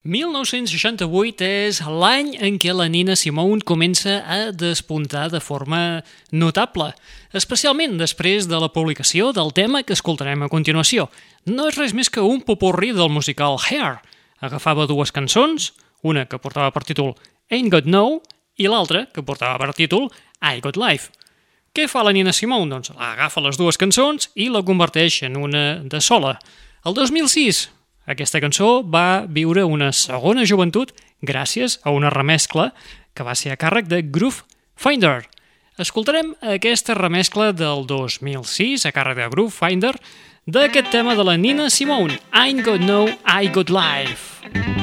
1968 0.00 1.44
és 1.44 1.78
l'any 1.84 2.30
en 2.40 2.54
què 2.56 2.72
la 2.72 2.86
Nina 2.88 3.12
Simone 3.20 3.60
comença 3.68 4.22
a 4.24 4.38
despuntar 4.48 5.26
de 5.28 5.42
forma 5.44 6.00
notable, 6.32 6.94
especialment 7.36 7.98
després 8.00 8.46
de 8.48 8.56
la 8.56 8.70
publicació 8.72 9.28
del 9.36 9.52
tema 9.52 9.82
que 9.84 9.92
escoltarem 9.92 10.40
a 10.40 10.48
continuació. 10.48 11.10
No 11.44 11.66
és 11.68 11.76
res 11.76 11.92
més 11.92 12.08
que 12.08 12.24
un 12.24 12.40
popurri 12.40 12.94
del 12.96 13.12
musical 13.12 13.58
Hair. 13.60 13.98
Agafava 14.40 14.86
dues 14.88 15.12
cançons, 15.12 15.74
una 16.00 16.24
que 16.24 16.40
portava 16.40 16.72
per 16.72 16.86
títol 16.88 17.12
Ain't 17.52 17.68
Got 17.68 17.84
No 17.84 18.22
i 18.56 18.70
l'altra 18.72 19.04
que 19.12 19.20
portava 19.20 19.58
per 19.60 19.76
títol 19.76 20.08
I 20.40 20.64
Got 20.64 20.80
Life. 20.80 21.12
Què 21.76 21.84
fa 21.92 22.06
la 22.08 22.14
Nina 22.16 22.32
Simone? 22.32 22.72
Doncs 22.72 22.94
agafa 22.96 23.44
les 23.44 23.60
dues 23.60 23.76
cançons 23.76 24.32
i 24.32 24.48
la 24.48 24.64
converteix 24.64 25.26
en 25.28 25.36
una 25.36 25.84
de 25.84 26.00
sola. 26.00 26.38
El 26.88 26.96
2006 26.96 27.66
aquesta 28.10 28.40
cançó 28.42 28.80
va 28.82 29.24
viure 29.30 29.62
una 29.64 29.92
segona 29.94 30.42
joventut 30.48 30.90
gràcies 31.22 31.78
a 31.84 31.92
una 31.94 32.10
remescla 32.10 32.70
que 33.14 33.26
va 33.26 33.36
ser 33.38 33.52
a 33.54 33.58
càrrec 33.60 33.86
de 33.90 34.02
Groove 34.02 34.42
Finder. 34.74 35.28
Escoltarem 35.80 36.34
aquesta 36.56 36.96
remescla 36.98 37.52
del 37.56 37.86
2006 37.86 38.88
a 38.88 38.92
càrrec 38.96 39.22
de 39.22 39.30
Groove 39.32 39.54
Finder 39.54 39.94
d'aquest 40.46 40.90
tema 40.90 41.14
de 41.14 41.24
la 41.24 41.38
Nina 41.38 41.70
Simone, 41.70 42.18
I 42.34 42.60
Got 42.62 42.82
No, 42.82 43.06
I 43.24 43.52
Got 43.54 43.70
Life. 43.70 44.79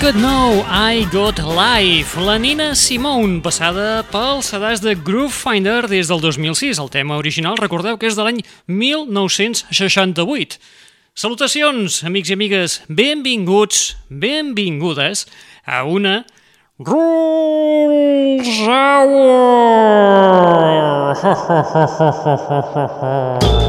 Got 0.00 0.14
No, 0.14 0.64
I 0.70 1.04
Got 1.12 1.38
Life, 1.38 2.20
la 2.20 2.38
Nina 2.38 2.74
Simone, 2.74 3.40
passada 3.42 4.04
pels 4.08 4.46
sedars 4.52 4.80
de 4.80 4.94
Groove 4.94 5.34
Finder 5.34 5.88
des 5.90 6.08
del 6.08 6.20
2006. 6.22 6.78
El 6.78 6.88
tema 6.88 7.16
original, 7.20 7.56
recordeu 7.60 7.98
que 7.98 8.06
és 8.08 8.16
de 8.16 8.22
l'any 8.22 8.40
1968. 8.70 10.56
Salutacions, 11.12 12.04
amics 12.08 12.30
i 12.30 12.34
amigues, 12.38 12.80
benvinguts, 12.88 13.96
benvingudes 14.08 15.26
a 15.66 15.84
una 15.84 16.24
Rules 16.78 18.48
Hour! 18.64 19.12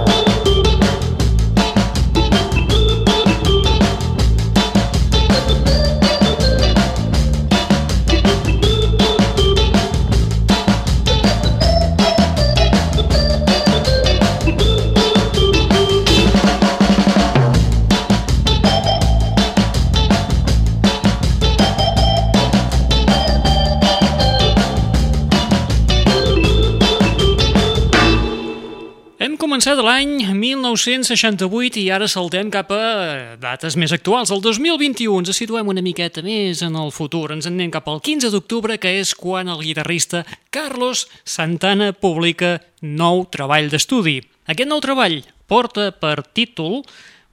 començat 29.51 29.81
l'any 29.83 30.29
1968 30.31 31.81
i 31.81 31.89
ara 31.91 32.05
saltem 32.07 32.47
cap 32.53 32.69
a 32.71 33.35
dates 33.35 33.75
més 33.75 33.91
actuals. 33.91 34.29
El 34.31 34.39
2021 34.39 35.17
ens 35.19 35.35
situem 35.35 35.67
una 35.67 35.83
miqueta 35.83 36.23
més 36.23 36.61
en 36.63 36.77
el 36.79 36.93
futur. 36.95 37.33
Ens 37.35 37.49
en 37.49 37.57
anem 37.57 37.73
cap 37.73 37.89
al 37.91 37.99
15 37.99 38.31
d'octubre, 38.31 38.77
que 38.79 38.93
és 39.01 39.11
quan 39.11 39.51
el 39.51 39.59
guitarrista 39.59 40.21
Carlos 40.55 41.03
Santana 41.27 41.89
publica 41.91 42.61
nou 42.79 43.25
treball 43.27 43.67
d'estudi. 43.73 44.21
Aquest 44.47 44.71
nou 44.71 44.79
treball 44.79 45.19
porta 45.51 45.89
per 45.91 46.21
títol 46.31 46.85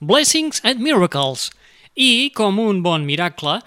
Blessings 0.03 0.65
and 0.67 0.82
Miracles 0.82 1.53
i, 1.94 2.35
com 2.35 2.59
un 2.59 2.82
bon 2.82 3.06
miracle, 3.06 3.61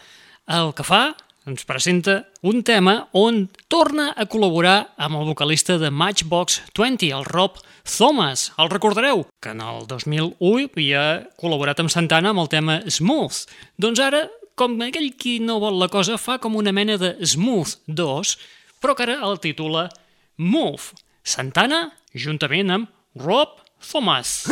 el 0.52 0.76
que 0.76 0.84
fa 0.84 1.06
ens 1.46 1.66
presenta 1.66 2.28
un 2.46 2.62
tema 2.64 3.08
on 3.18 3.48
torna 3.72 4.12
a 4.14 4.28
col·laborar 4.30 4.94
amb 5.02 5.18
el 5.18 5.26
vocalista 5.32 5.78
de 5.82 5.90
Matchbox 5.90 6.62
20, 6.78 7.10
el 7.16 7.26
Rob 7.26 7.58
Thomas. 7.84 8.52
El 8.62 8.70
recordareu, 8.70 9.26
que 9.42 9.56
en 9.56 9.62
el 9.66 9.88
2001 9.90 10.70
havia 10.70 11.04
col·laborat 11.42 11.82
amb 11.82 11.94
Santana 11.94 12.32
amb 12.32 12.44
el 12.44 12.52
tema 12.52 12.80
Smooth. 12.86 13.46
Doncs 13.82 14.04
ara, 14.04 14.28
com 14.56 14.78
aquell 14.86 15.10
qui 15.18 15.40
no 15.42 15.60
vol 15.64 15.80
la 15.82 15.90
cosa, 15.90 16.20
fa 16.22 16.38
com 16.38 16.56
una 16.60 16.74
mena 16.76 17.00
de 17.02 17.16
Smooth 17.26 17.82
2, 17.88 18.36
però 18.82 18.96
que 18.96 19.08
ara 19.08 19.18
el 19.26 19.42
titula 19.42 19.90
Move. 20.38 20.94
Santana, 21.24 21.92
juntament 22.14 22.70
amb 22.74 22.90
Rob 23.18 23.60
Thomas. 23.82 24.46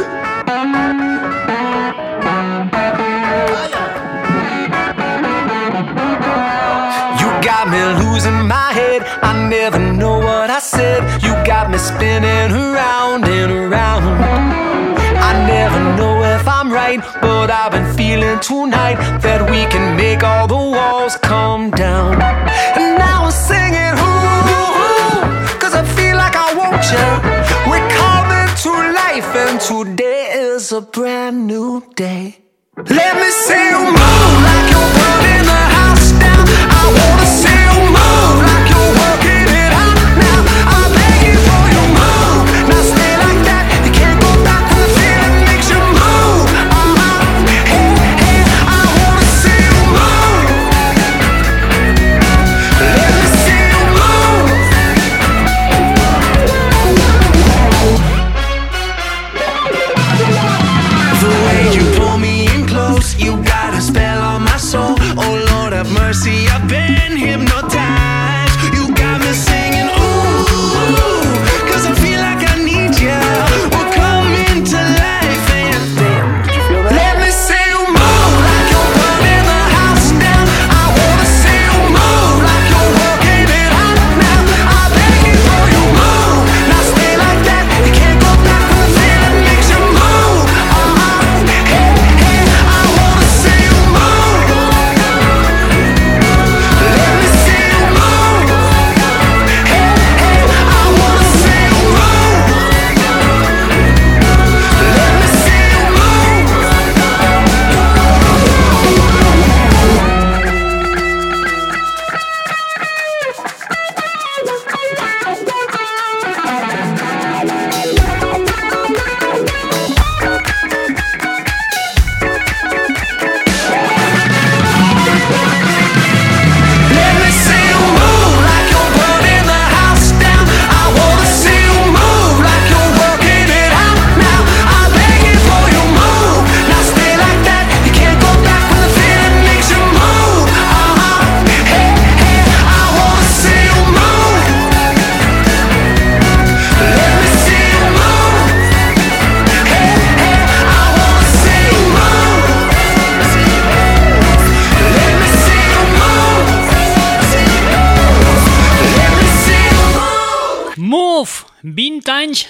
Got 7.59 7.71
me 7.71 8.05
losing 8.05 8.47
my 8.47 8.71
head. 8.71 9.01
I 9.21 9.33
never 9.49 9.79
know 9.79 10.17
what 10.17 10.49
I 10.49 10.59
said. 10.59 11.03
You 11.21 11.33
got 11.45 11.69
me 11.69 11.77
spinning 11.77 12.51
around 12.51 13.25
and 13.25 13.51
around. 13.51 14.03
I 15.29 15.31
never 15.45 15.79
know 15.97 16.23
if 16.23 16.47
I'm 16.47 16.71
right, 16.71 17.01
but 17.21 17.51
I've 17.51 17.73
been 17.73 17.93
feeling 17.97 18.39
tonight 18.39 18.97
that 19.25 19.41
we 19.51 19.61
can 19.73 19.97
make 19.97 20.23
all 20.23 20.47
the 20.47 20.55
walls 20.55 21.17
come 21.17 21.71
down. 21.71 22.13
And 22.79 22.97
now 22.97 23.25
I'm 23.25 23.31
singing, 23.49 23.95
ooh, 24.07 25.59
cause 25.59 25.75
I 25.75 25.83
feel 25.97 26.15
like 26.15 26.35
I 26.37 26.49
want 26.61 26.83
you. 26.95 27.07
We're 27.69 27.89
coming 28.03 28.49
to 28.63 28.71
life, 29.03 29.31
and 29.35 29.59
today 29.59 30.31
is 30.31 30.71
a 30.71 30.79
brand 30.79 31.45
new 31.45 31.83
day. 31.95 32.39
Let 32.77 33.13
me 33.21 33.29
see 33.45 33.65
you 33.73 33.83
move 33.99 34.35
like 34.47 34.65
you're 34.71 34.91
burning 34.95 35.45
the 35.51 35.63
house. 35.75 35.98
I 36.47 36.83
wanna 36.97 37.25
see 37.25 37.59
you 37.67 37.75
move 37.95 38.37
like 38.47 38.67
you're 38.71 38.93
working 39.01 39.38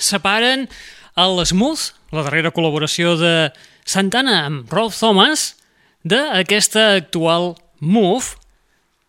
separen 0.10 0.68
el 1.20 1.42
Smooth, 1.46 1.90
la 2.16 2.26
darrera 2.26 2.52
col·laboració 2.56 3.16
de 3.20 3.34
Santana 3.86 4.44
amb 4.48 4.72
Rob 4.74 4.94
Thomas, 4.96 5.54
d'aquesta 6.04 6.96
actual 7.00 7.54
Move, 7.80 8.38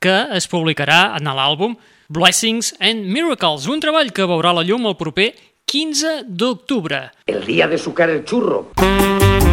que 0.00 0.16
es 0.36 0.48
publicarà 0.50 1.16
en 1.18 1.28
l'àlbum 1.28 1.76
Blessings 2.10 2.74
and 2.80 3.06
Miracles, 3.06 3.68
un 3.70 3.82
treball 3.82 4.10
que 4.12 4.26
veurà 4.26 4.54
la 4.56 4.66
llum 4.66 4.88
el 4.90 4.98
proper 4.98 5.30
15 5.70 6.24
d'octubre. 6.26 7.04
El 7.26 7.44
día 7.46 7.68
de 7.68 7.78
sucar 7.78 8.10
el 8.10 8.24
churro. 8.24 8.70
Molt 8.80 9.49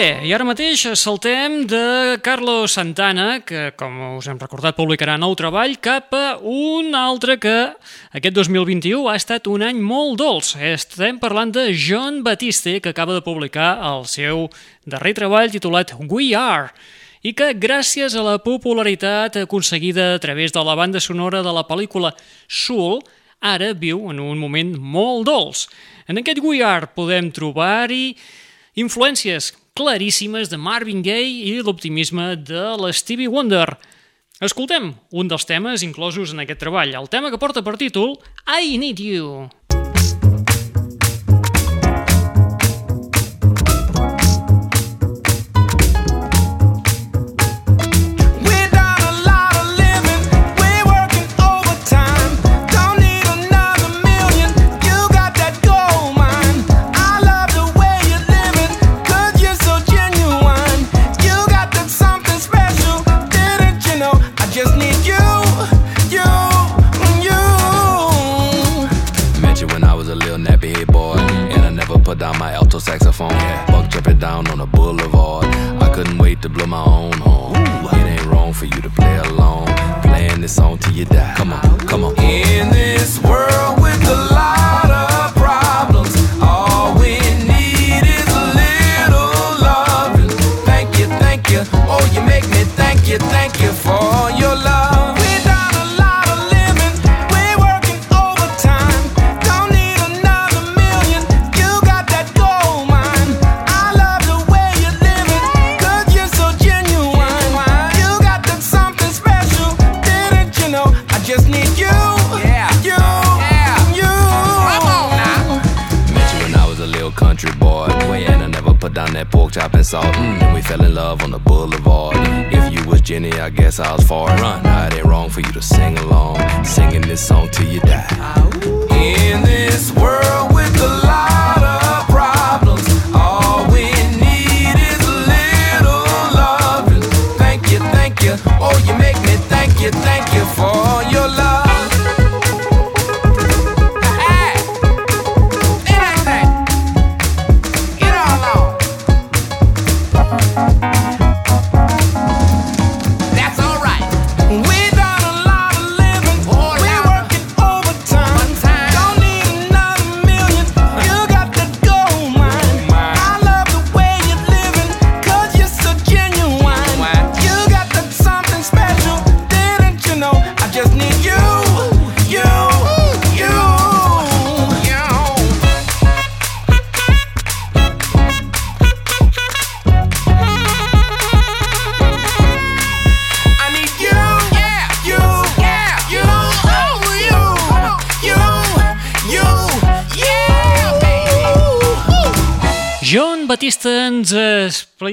bé, 0.00 0.10
i 0.24 0.30
ara 0.32 0.46
mateix 0.46 0.82
saltem 0.96 1.64
de 1.68 2.16
Carlos 2.24 2.72
Santana, 2.76 3.40
que, 3.44 3.70
com 3.76 3.98
us 4.16 4.28
hem 4.30 4.38
recordat, 4.40 4.76
publicarà 4.78 5.16
nou 5.20 5.34
treball, 5.36 5.74
cap 5.82 6.14
a 6.16 6.38
un 6.40 6.94
altre 6.96 7.36
que 7.40 7.56
aquest 8.16 8.36
2021 8.38 9.10
ha 9.10 9.16
estat 9.18 9.50
un 9.50 9.64
any 9.66 9.80
molt 9.84 10.16
dolç. 10.20 10.54
Estem 10.56 11.18
parlant 11.20 11.52
de 11.52 11.66
John 11.76 12.22
Batiste, 12.24 12.78
que 12.80 12.94
acaba 12.94 13.18
de 13.18 13.24
publicar 13.26 13.74
el 13.90 14.06
seu 14.08 14.46
darrer 14.88 15.12
treball 15.18 15.52
titulat 15.52 15.92
We 16.00 16.32
Are, 16.38 16.72
i 17.20 17.34
que 17.36 17.52
gràcies 17.52 18.16
a 18.16 18.24
la 18.24 18.38
popularitat 18.40 19.42
aconseguida 19.42 20.14
a 20.14 20.20
través 20.22 20.56
de 20.56 20.64
la 20.64 20.78
banda 20.78 21.00
sonora 21.00 21.44
de 21.44 21.52
la 21.52 21.66
pel·lícula 21.68 22.14
Soul, 22.48 23.02
ara 23.40 23.74
viu 23.74 24.08
en 24.14 24.20
un 24.20 24.40
moment 24.40 24.76
molt 24.80 25.28
dolç. 25.28 25.66
En 26.08 26.22
aquest 26.22 26.40
We 26.40 26.64
Are 26.64 26.88
podem 26.94 27.28
trobar-hi 27.34 28.14
influències 28.80 29.52
claríssimes 29.74 30.50
de 30.50 30.58
Marvin 30.58 31.02
Gaye 31.02 31.50
i 31.50 31.60
l'optimisme 31.62 32.34
de 32.36 32.64
l'Stevie 32.80 33.30
Wonder. 33.30 33.68
Escoltem 34.40 34.94
un 35.12 35.28
dels 35.28 35.44
temes 35.44 35.84
inclosos 35.84 36.32
en 36.32 36.44
aquest 36.44 36.62
treball, 36.64 36.94
el 36.96 37.10
tema 37.12 37.30
que 37.30 37.40
porta 37.40 37.64
per 37.66 37.76
títol 37.80 38.16
I 38.48 38.78
Need 38.80 39.04
You. 39.04 39.79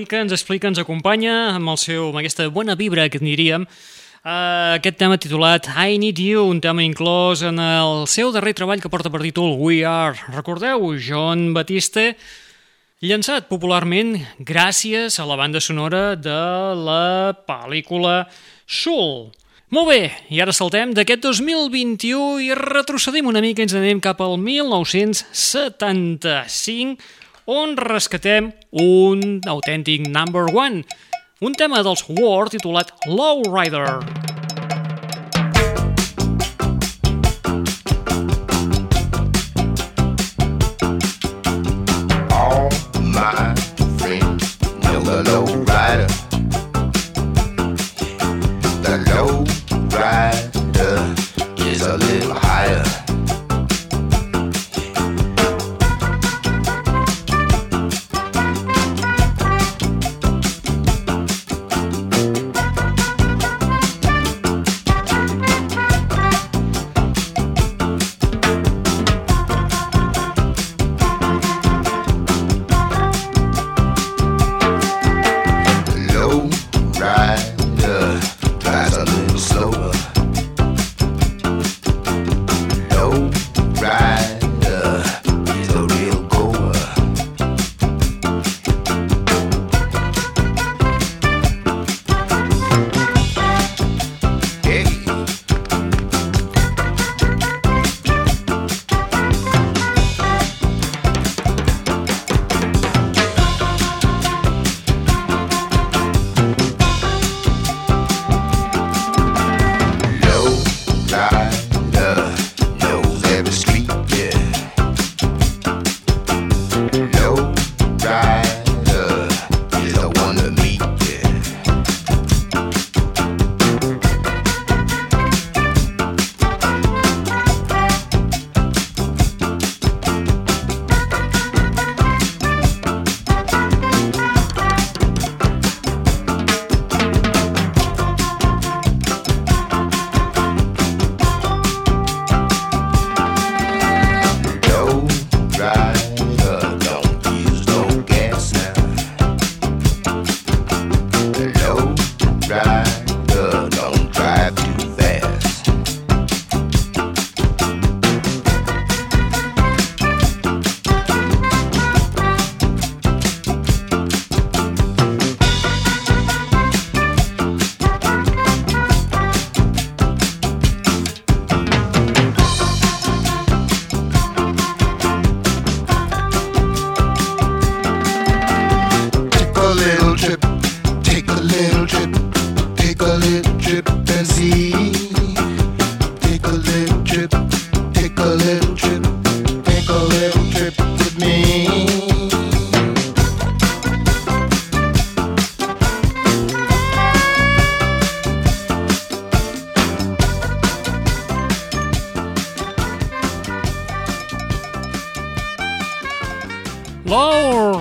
que 0.08 0.24
ens 0.24 0.34
explica, 0.34 0.72
ens 0.72 0.82
acompanya 0.82 1.54
amb, 1.54 1.74
el 1.74 1.80
seu, 1.82 2.10
amb 2.10 2.24
aquesta 2.24 2.50
bona 2.50 2.78
vibra 2.80 3.10
que 3.10 3.22
diríem, 3.22 3.68
Uh, 4.28 4.76
aquest 4.76 4.98
tema 5.00 5.16
titulat 5.16 5.70
I 5.72 5.96
Need 6.02 6.20
You, 6.20 6.42
un 6.52 6.58
tema 6.60 6.84
inclòs 6.84 7.46
en 7.48 7.62
el 7.64 8.04
seu 8.12 8.34
darrer 8.36 8.52
treball 8.58 8.82
que 8.84 8.90
porta 8.92 9.08
per 9.14 9.22
títol 9.24 9.54
We 9.62 9.86
Are. 9.88 10.18
Recordeu, 10.34 10.84
John 11.00 11.54
Batiste, 11.56 12.18
llançat 13.00 13.48
popularment 13.48 14.20
gràcies 14.44 15.16
a 15.22 15.26
la 15.30 15.38
banda 15.40 15.62
sonora 15.64 16.18
de 16.20 16.42
la 16.76 17.32
pel·lícula 17.48 18.28
Soul. 18.66 19.32
Molt 19.72 19.88
bé, 19.94 20.12
i 20.28 20.44
ara 20.44 20.52
saltem 20.52 20.92
d'aquest 20.98 21.24
2021 21.24 22.44
i 22.50 22.52
retrocedim 22.58 23.32
una 23.32 23.40
mica, 23.44 23.62
ens 23.64 23.76
anem 23.80 24.00
cap 24.04 24.20
al 24.24 24.36
1975, 24.40 26.98
on 27.48 27.77
rescatem 27.80 28.51
un 28.72 29.39
autèntic 29.48 30.08
number 30.12 30.51
one, 30.54 30.84
un 31.39 31.54
tema 31.56 31.82
dels 31.82 32.04
War 32.20 32.50
titulat 32.51 32.92
Lowrider. 33.08 34.04
Rider. 45.68 46.08
The 48.84 48.98
low 49.10 49.46
rider 49.98 51.16
is 51.70 51.82
a 51.82 51.98
little 51.98 52.34
higher. 52.34 52.87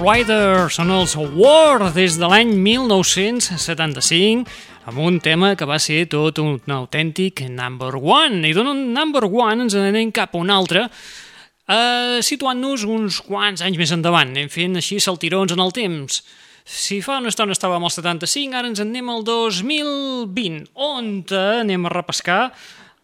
Rider 0.07 0.69
són 0.71 0.93
els 0.95 1.17
War 1.19 1.89
des 1.91 2.15
de 2.15 2.29
l'any 2.31 2.53
1975 2.63 4.47
amb 4.87 5.01
un 5.03 5.17
tema 5.19 5.49
que 5.59 5.67
va 5.67 5.81
ser 5.83 6.05
tot 6.13 6.39
un 6.39 6.61
autèntic 6.71 7.43
number 7.51 7.91
one. 7.99 8.47
I 8.47 8.55
d'un 8.55 8.93
number 8.95 9.25
one 9.27 9.65
ens 9.65 9.75
anem 9.75 10.13
cap 10.15 10.37
a 10.37 10.39
un 10.39 10.53
altre 10.55 10.85
eh, 10.87 12.23
situant-nos 12.23 12.87
uns 12.87 13.19
quants 13.27 13.65
anys 13.67 13.81
més 13.83 13.91
endavant, 13.97 14.31
anem 14.31 14.47
fent 14.47 14.79
així 14.79 15.01
saltirons 15.03 15.57
en 15.57 15.65
el 15.65 15.75
temps. 15.75 16.23
Si 16.63 17.01
fa 17.03 17.19
una 17.19 17.35
estona 17.35 17.59
estàvem 17.59 17.83
al 17.83 17.91
75, 17.91 18.55
ara 18.55 18.71
ens 18.71 18.79
en 18.85 18.95
anem 18.95 19.11
al 19.11 19.27
2020, 19.27 20.71
on 20.87 21.27
anem 21.35 21.83
a 21.83 21.95
repescar 21.99 22.55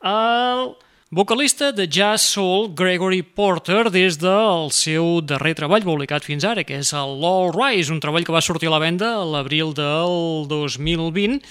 el 0.07 0.77
vocalista 1.13 1.73
de 1.73 1.87
jazz 1.87 2.23
soul 2.23 2.73
Gregory 2.75 3.21
Porter 3.23 3.91
des 3.91 4.17
del 4.17 4.71
seu 4.73 5.21
darrer 5.21 5.53
treball 5.53 5.85
publicat 5.85 6.25
fins 6.25 6.47
ara, 6.49 6.65
que 6.65 6.79
és 6.81 6.93
el 6.97 7.21
Low 7.21 7.53
Rise, 7.53 7.93
un 7.93 8.01
treball 8.01 8.25
que 8.25 8.33
va 8.33 8.41
sortir 8.41 8.71
a 8.71 8.73
la 8.73 8.81
venda 8.81 9.11
a 9.21 9.27
l'abril 9.29 9.75
del 9.77 10.49
2020 10.49 11.45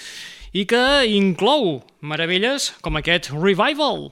i 0.52 0.66
que 0.66 0.82
inclou 1.06 1.78
meravelles 2.02 2.72
com 2.82 2.98
aquest 2.98 3.30
Revival. 3.30 4.10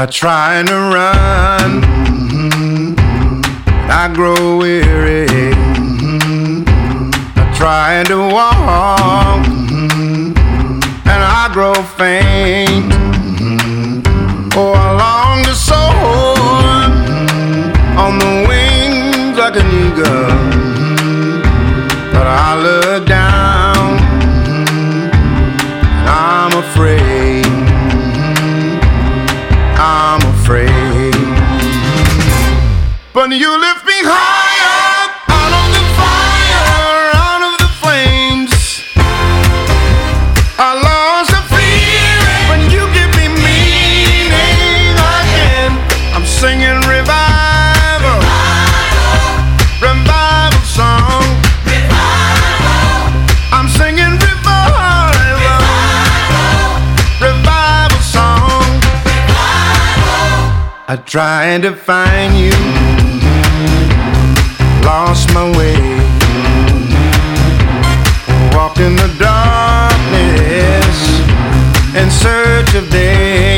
I 0.00 0.06
try 0.08 0.64
to 0.64 0.78
run, 0.88 1.84
I 3.92 4.08
grow 4.14 4.56
weary. 4.56 5.59
I 7.60 7.62
try 7.62 8.04
to 8.04 8.18
walk, 8.32 9.46
and 11.04 11.22
I 11.22 11.50
grow 11.52 11.74
faint. 11.74 12.90
Oh, 14.56 14.72
I 14.72 14.92
long 14.96 15.44
to 15.44 15.54
soar 15.54 16.38
on 18.00 18.18
the 18.18 18.46
wings 18.48 19.36
like 19.36 19.56
an 19.56 19.68
eagle, 19.84 20.30
but 22.10 22.26
I 22.26 22.56
look 22.62 23.06
down, 23.06 23.98
and 25.98 26.08
I'm 26.08 26.52
afraid. 26.64 27.44
I'm 29.76 30.22
afraid. 30.34 31.14
But 33.12 33.28
you 33.32 33.49
I 60.92 60.96
tried 60.96 61.62
to 61.62 61.76
find 61.76 62.34
you, 62.34 62.50
lost 64.84 65.32
my 65.32 65.46
way, 65.56 65.76
walked 68.56 68.80
in 68.80 68.96
the 68.96 69.06
darkness 69.16 70.98
in 71.94 72.10
search 72.10 72.74
of 72.74 72.90
day. 72.90 73.49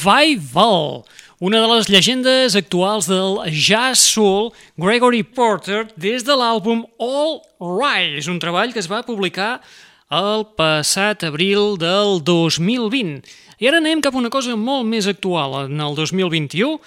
Revival, 0.00 1.04
una 1.40 1.60
de 1.60 1.66
les 1.68 1.88
llegendes 1.88 2.54
actuals 2.56 3.06
del 3.08 3.40
jazz 3.52 3.98
soul 3.98 4.50
Gregory 4.76 5.22
Porter 5.22 5.88
des 5.96 6.24
de 6.24 6.36
l'àlbum 6.36 6.86
All 6.96 7.40
Rise, 7.60 8.30
un 8.30 8.38
treball 8.40 8.72
que 8.72 8.80
es 8.80 8.88
va 8.88 9.02
publicar 9.04 9.60
el 10.08 10.46
passat 10.56 11.24
abril 11.28 11.76
del 11.80 12.22
2020. 12.24 13.20
I 13.60 13.68
ara 13.68 13.80
anem 13.82 14.00
cap 14.00 14.16
a 14.16 14.20
una 14.22 14.32
cosa 14.32 14.56
molt 14.56 14.88
més 14.88 15.08
actual. 15.10 15.66
En 15.68 15.80
el 15.84 15.96
2021 15.98 16.80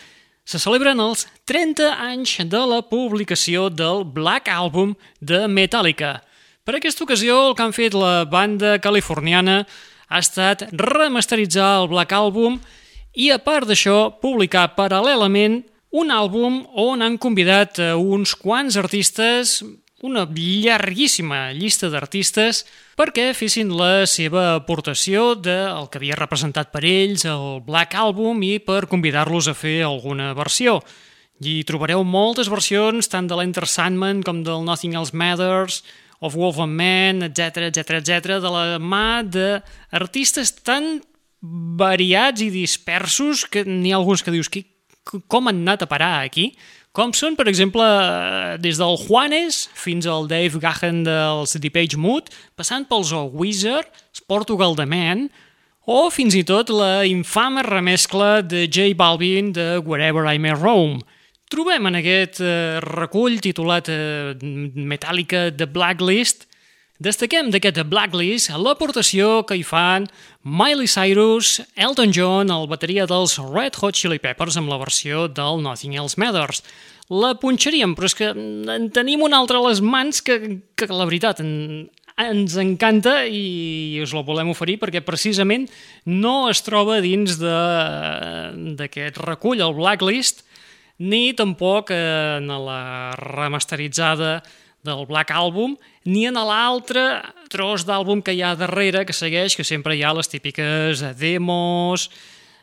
se 0.46 0.58
celebren 0.58 1.02
els 1.04 1.28
30 1.46 1.94
anys 2.10 2.40
de 2.50 2.66
la 2.66 2.82
publicació 2.82 3.70
del 3.70 4.06
Black 4.06 4.50
Album 4.50 4.96
de 5.22 5.46
Metallica. 5.48 6.22
Per 6.66 6.80
aquesta 6.80 7.06
ocasió, 7.06 7.50
el 7.50 7.58
que 7.58 7.68
han 7.68 7.76
fet 7.76 7.94
la 7.94 8.24
banda 8.26 8.80
californiana 8.82 9.68
ha 10.10 10.22
estat 10.24 10.66
remasteritzar 10.72 11.76
el 11.82 11.92
Black 11.92 12.14
Album 12.14 12.62
i, 13.14 13.30
a 13.30 13.38
part 13.38 13.70
d'això, 13.70 14.16
publicar 14.22 14.72
paral·lelament 14.78 15.62
un 15.94 16.10
àlbum 16.10 16.64
on 16.82 17.06
han 17.06 17.20
convidat 17.22 17.78
uns 17.94 18.34
quants 18.34 18.78
artistes, 18.82 19.60
una 20.04 20.26
llarguíssima 20.26 21.52
llista 21.54 21.88
d'artistes, 21.94 22.64
perquè 22.98 23.30
fessin 23.38 23.70
la 23.78 24.08
seva 24.10 24.56
aportació 24.58 25.36
del 25.38 25.86
que 25.94 26.02
havia 26.02 26.18
representat 26.18 26.74
per 26.74 26.82
ells 26.82 27.28
el 27.30 27.62
Black 27.64 27.94
Album 27.96 28.42
i 28.44 28.58
per 28.58 28.88
convidar-los 28.90 29.48
a 29.48 29.56
fer 29.56 29.84
alguna 29.86 30.34
versió. 30.34 30.80
I 31.46 31.62
trobareu 31.68 32.04
moltes 32.04 32.50
versions 32.50 33.08
tant 33.12 33.30
de 33.30 33.38
l'Enter 33.38 33.68
Sandman 33.70 34.26
com 34.26 34.42
del 34.44 34.66
Nothing 34.66 34.98
Else 34.98 35.14
Matters 35.14 35.84
of 36.24 36.36
Wolf 36.40 36.58
and 36.64 36.74
Man, 36.74 37.24
etc 37.30 37.70
etc 37.70 38.00
etc, 38.02 38.40
de 38.42 38.50
la 38.50 38.80
mà 38.82 39.22
d'artistes 39.24 40.56
tan 40.66 41.04
variats 41.44 42.44
i 42.44 42.50
dispersos 42.54 43.44
que 43.52 43.66
n'hi 43.68 43.92
ha 43.92 44.00
alguns 44.00 44.24
que 44.24 44.32
dius 44.32 44.50
que, 44.52 44.64
com 45.28 45.52
han 45.52 45.60
anat 45.66 45.84
a 45.84 45.90
parar 45.92 46.16
aquí? 46.24 46.54
Com 46.94 47.10
són, 47.18 47.34
per 47.34 47.48
exemple, 47.50 47.84
des 48.62 48.78
del 48.78 49.00
Juanes 49.02 49.64
fins 49.74 50.06
al 50.06 50.28
Dave 50.30 50.60
Gahan 50.62 51.02
dels 51.08 51.58
Deepage 51.58 51.98
Mood, 51.98 52.30
passant 52.56 52.86
pels 52.86 53.12
O 53.18 53.26
Wizard, 53.34 53.90
Portugal 54.30 54.78
The 54.78 54.86
Man, 54.86 55.26
o 55.90 56.06
fins 56.14 56.38
i 56.38 56.44
tot 56.48 56.70
la 56.72 57.02
infame 57.10 57.66
remescla 57.66 58.44
de 58.46 58.68
J 58.70 58.94
Balvin 58.96 59.52
de 59.58 59.82
Wherever 59.82 60.30
I 60.30 60.38
May 60.40 60.54
Roam. 60.56 61.02
Trobem 61.52 61.90
en 61.90 61.98
aquest 62.00 62.40
eh, 62.46 62.80
recull 62.86 63.42
titulat 63.44 63.90
eh, 63.92 64.38
Metallica 64.40 65.50
The 65.52 65.68
Blacklist 65.68 66.48
Destaquem 67.02 67.48
d'aquest 67.50 67.80
Blacklist 67.90 68.52
l'aportació 68.54 69.42
que 69.50 69.56
hi 69.58 69.64
fan 69.66 70.06
Miley 70.46 70.86
Cyrus, 70.86 71.56
Elton 71.74 72.14
John, 72.14 72.52
el 72.54 72.68
bateria 72.70 73.08
dels 73.10 73.40
Red 73.42 73.80
Hot 73.82 73.98
Chili 73.98 74.20
Peppers 74.22 74.60
amb 74.62 74.70
la 74.70 74.78
versió 74.78 75.26
del 75.26 75.64
Nothing 75.66 75.98
Else 75.98 76.22
Matters. 76.22 76.62
La 77.10 77.34
punxaríem, 77.42 77.96
però 77.98 78.06
és 78.06 78.16
que 78.20 78.30
en 78.30 78.88
tenim 78.94 79.26
una 79.26 79.42
altra 79.42 79.58
a 79.58 79.66
les 79.66 79.82
mans 79.82 80.22
que, 80.22 80.62
que 80.78 80.92
la 80.92 81.10
veritat 81.10 81.42
en, 81.42 81.90
ens 82.22 82.58
encanta 82.62 83.24
i 83.26 83.98
us 84.06 84.14
la 84.14 84.22
volem 84.22 84.54
oferir 84.54 84.78
perquè 84.78 85.02
precisament 85.02 85.66
no 86.06 86.48
es 86.54 86.62
troba 86.62 87.02
dins 87.02 87.42
d'aquest 87.42 89.18
recull, 89.26 89.66
el 89.66 89.74
Blacklist, 89.82 90.46
ni 91.02 91.34
tampoc 91.34 91.90
en 91.90 92.54
la 92.54 93.16
remasteritzada 93.18 94.44
del 94.84 95.06
Black 95.08 95.32
Album, 95.32 95.78
ni 96.06 96.26
en 96.28 96.36
l'altre 96.36 97.24
tros 97.50 97.86
d'àlbum 97.88 98.22
que 98.22 98.36
hi 98.36 98.44
ha 98.44 98.54
darrere 98.60 99.06
que 99.08 99.16
segueix, 99.16 99.56
que 99.56 99.64
sempre 99.64 99.96
hi 99.96 100.04
ha 100.04 100.14
les 100.14 100.30
típiques 100.30 101.04
demos, 101.20 102.10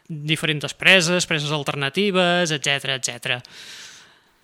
diferents 0.09 0.75
preses, 0.75 1.27
preses 1.27 1.53
alternatives, 1.55 2.53
etc 2.53 2.97
etc. 2.99 3.41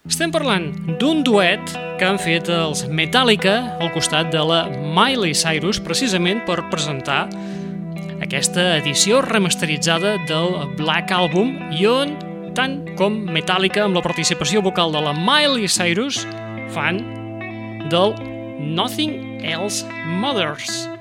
Estem 0.06 0.30
parlant 0.30 0.68
d'un 1.00 1.24
duet 1.26 1.72
que 1.98 2.06
han 2.06 2.20
fet 2.22 2.48
els 2.52 2.84
Metallica 2.86 3.56
al 3.82 3.90
costat 3.90 4.30
de 4.30 4.44
la 4.46 4.60
Miley 4.70 5.34
Cyrus 5.34 5.80
precisament 5.82 6.44
per 6.46 6.60
presentar 6.70 7.24
aquesta 8.22 8.76
edició 8.78 9.18
remasteritzada 9.26 10.14
del 10.30 10.54
Black 10.78 11.10
Album 11.12 11.56
i 11.74 11.90
on, 11.90 12.14
tant 12.54 12.78
com 12.96 13.18
Metallica 13.34 13.82
amb 13.84 13.98
la 13.98 14.04
participació 14.06 14.62
vocal 14.62 14.94
de 14.94 15.02
la 15.02 15.12
Miley 15.16 15.66
Cyrus, 15.66 16.22
fan 16.70 17.02
del 17.88 18.14
Nothing 18.58 19.44
Else 19.44 19.84
Matters. 20.06 20.95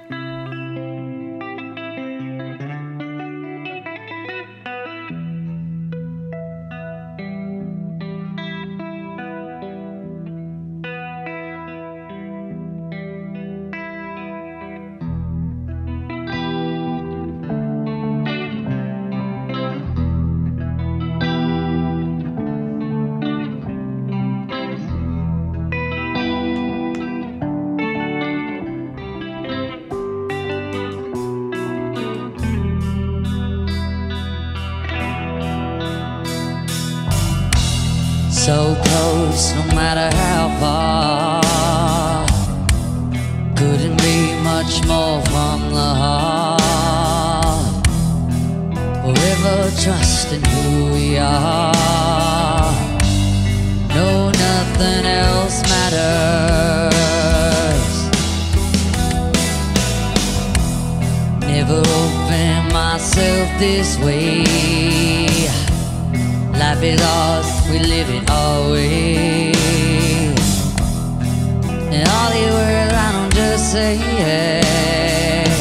Say 73.75 73.95
yeah. 73.97 75.51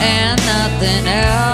And 0.00 0.40
nothing 0.46 1.06
else 1.06 1.45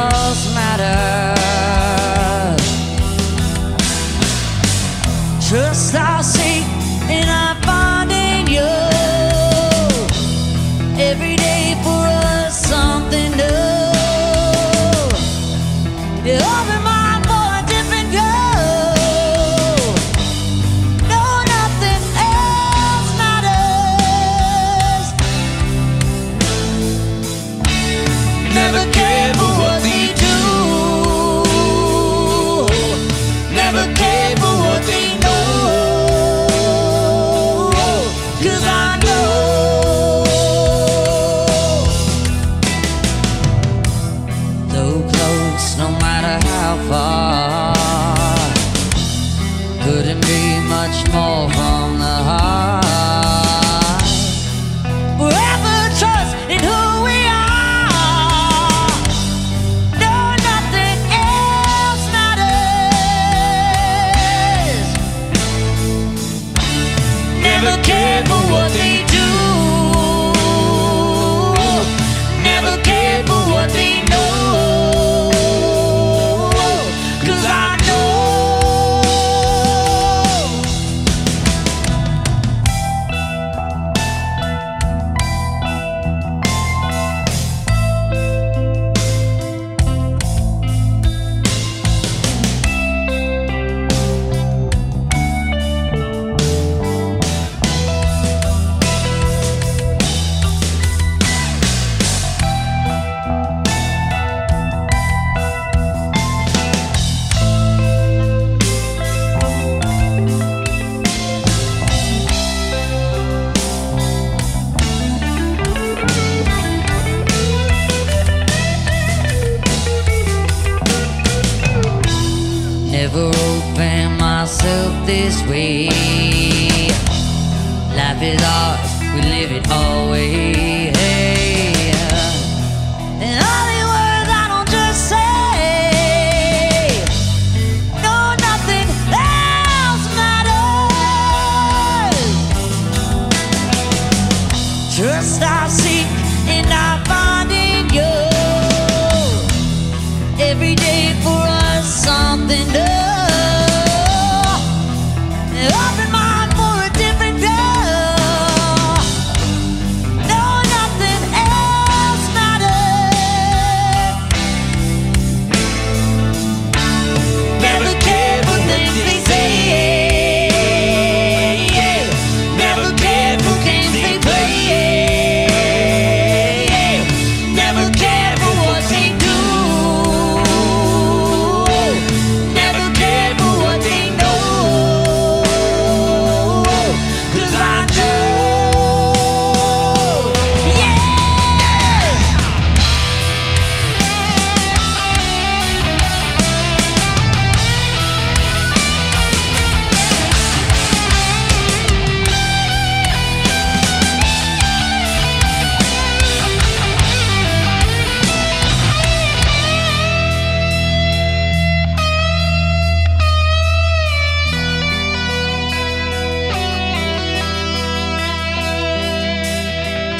way. 125.49 126.02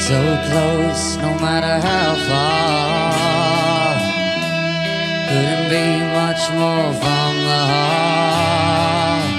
So 0.07 0.19
close, 0.49 1.15
no 1.15 1.31
matter 1.39 1.75
how 1.87 2.15
far. 2.27 3.95
Couldn't 5.29 5.69
be 5.69 5.87
much 6.19 6.41
more 6.59 6.91
from 7.01 7.31
the 7.49 7.61
heart. 7.71 9.31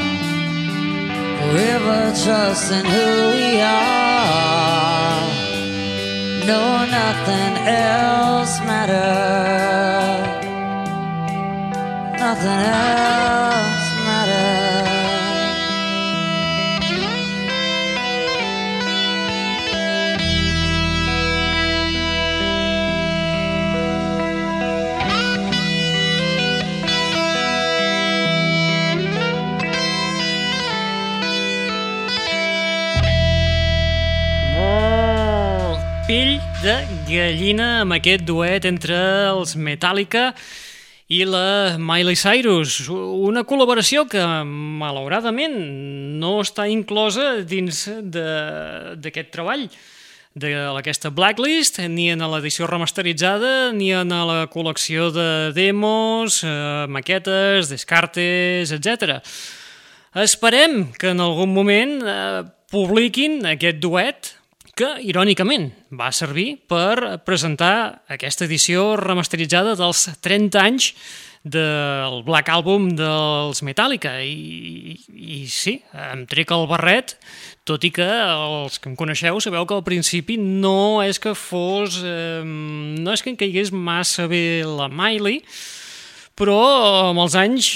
Forever 1.39 2.01
trusting 2.25 2.87
who 2.95 3.09
we 3.37 3.61
are. 3.61 5.21
No, 6.47 6.63
nothing 6.99 7.55
else 7.69 8.55
matters. 8.61 10.25
Nothing 12.19 12.61
else 12.73 13.74
gallina 37.15 37.69
amb 37.83 37.95
aquest 37.97 38.25
duet 38.27 38.67
entre 38.69 38.97
els 39.31 39.55
Metallica 39.57 40.33
i 41.13 41.23
la 41.29 41.77
Miley 41.79 42.17
Cyrus. 42.17 42.81
Una 42.91 43.45
col·laboració 43.47 44.07
que, 44.11 44.23
malauradament, 44.83 45.57
no 46.21 46.39
està 46.43 46.67
inclosa 46.71 47.43
dins 47.47 47.87
d'aquest 48.03 49.31
treball 49.35 49.69
d'aquesta 50.35 51.13
Blacklist, 51.15 51.79
ni 51.87 52.09
en 52.11 52.25
l'edició 52.27 52.67
remasteritzada, 52.67 53.71
ni 53.73 53.93
en 53.95 54.11
la 54.11 54.49
col·lecció 54.51 55.13
de 55.15 55.29
demos, 55.55 56.41
eh, 56.43 56.87
maquetes, 56.91 57.71
descartes, 57.71 58.75
etc. 58.75 59.21
Esperem 60.15 60.91
que 60.99 61.15
en 61.15 61.23
algun 61.23 61.55
moment 61.55 62.01
eh, 62.03 62.43
publiquin 62.71 63.45
aquest 63.47 63.79
duet 63.79 64.34
que, 64.79 64.91
irònicament, 65.07 65.71
va 65.95 66.11
servir 66.15 66.57
per 66.71 67.21
presentar 67.27 68.05
aquesta 68.11 68.47
edició 68.49 68.95
remasteritzada 69.01 69.77
dels 69.79 70.09
30 70.25 70.61
anys 70.61 70.91
del 71.45 72.23
Black 72.25 72.49
Album 72.49 72.89
dels 72.97 73.61
Metallica. 73.63 74.17
I, 74.25 74.97
i 75.13 75.45
sí, 75.53 75.77
em 75.93 76.25
trec 76.31 76.55
el 76.57 76.65
barret 76.71 77.19
tot 77.69 77.85
i 77.85 77.93
que 77.95 78.07
els 78.07 78.81
que 78.81 78.91
em 78.91 78.97
coneixeu 78.97 79.41
sabeu 79.41 79.69
que 79.69 79.77
al 79.77 79.85
principi 79.85 80.39
no 80.41 81.03
és 81.05 81.21
que 81.21 81.37
fos 81.37 82.01
eh, 82.05 82.43
no 82.45 83.13
és 83.13 83.25
que 83.25 83.33
em 83.33 83.39
caigués 83.41 83.73
massa 83.73 84.27
bé 84.29 84.65
la 84.69 84.91
Miley 84.93 85.41
però 86.37 86.59
amb 87.13 87.23
els 87.25 87.37
anys 87.39 87.71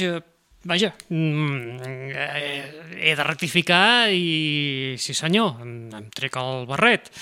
vaja 0.69 0.93
mm, 1.09 1.81
eh, 2.13 2.63
he 3.01 3.17
de 3.17 3.25
rectificar 3.25 4.09
i 4.13 4.97
sí 5.01 5.17
senyor, 5.17 5.63
em, 5.65 6.09
trec 6.15 6.37
el 6.41 6.67
barret 6.69 7.13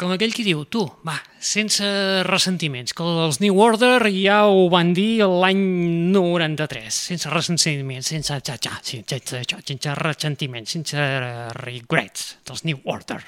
com 0.00 0.14
aquell 0.14 0.32
qui 0.32 0.46
diu, 0.46 0.62
tu, 0.64 0.80
va, 1.04 1.18
sense 1.44 1.84
ressentiments, 2.24 2.94
que 2.96 3.04
els 3.26 3.40
New 3.42 3.60
Order 3.60 4.08
ja 4.14 4.38
ho 4.48 4.64
van 4.72 4.94
dir 4.96 5.26
l'any 5.28 5.60
93, 6.14 6.88
sense 7.10 7.28
ressentiments, 7.28 8.08
sense 8.14 8.40
xa-xa, 8.40 8.78
sense, 8.80 9.20
sense, 9.20 9.60
sense 9.68 9.98
ressentiments, 10.00 10.78
sense 10.78 11.10
regrets 11.60 12.30
dels 12.48 12.64
New 12.64 12.80
Order. 12.88 13.20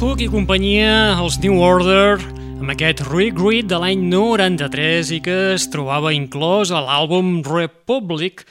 Hook 0.00 0.22
i 0.24 0.30
companyia, 0.32 1.18
els 1.20 1.34
New 1.42 1.58
Order, 1.60 2.14
amb 2.56 2.70
aquest 2.72 3.02
Regret 3.04 3.66
de 3.68 3.76
l'any 3.82 4.06
93 4.08 5.10
i 5.12 5.18
que 5.20 5.34
es 5.58 5.66
trobava 5.68 6.14
inclòs 6.16 6.72
a 6.72 6.80
l'àlbum 6.86 7.42
Republic 7.44 8.46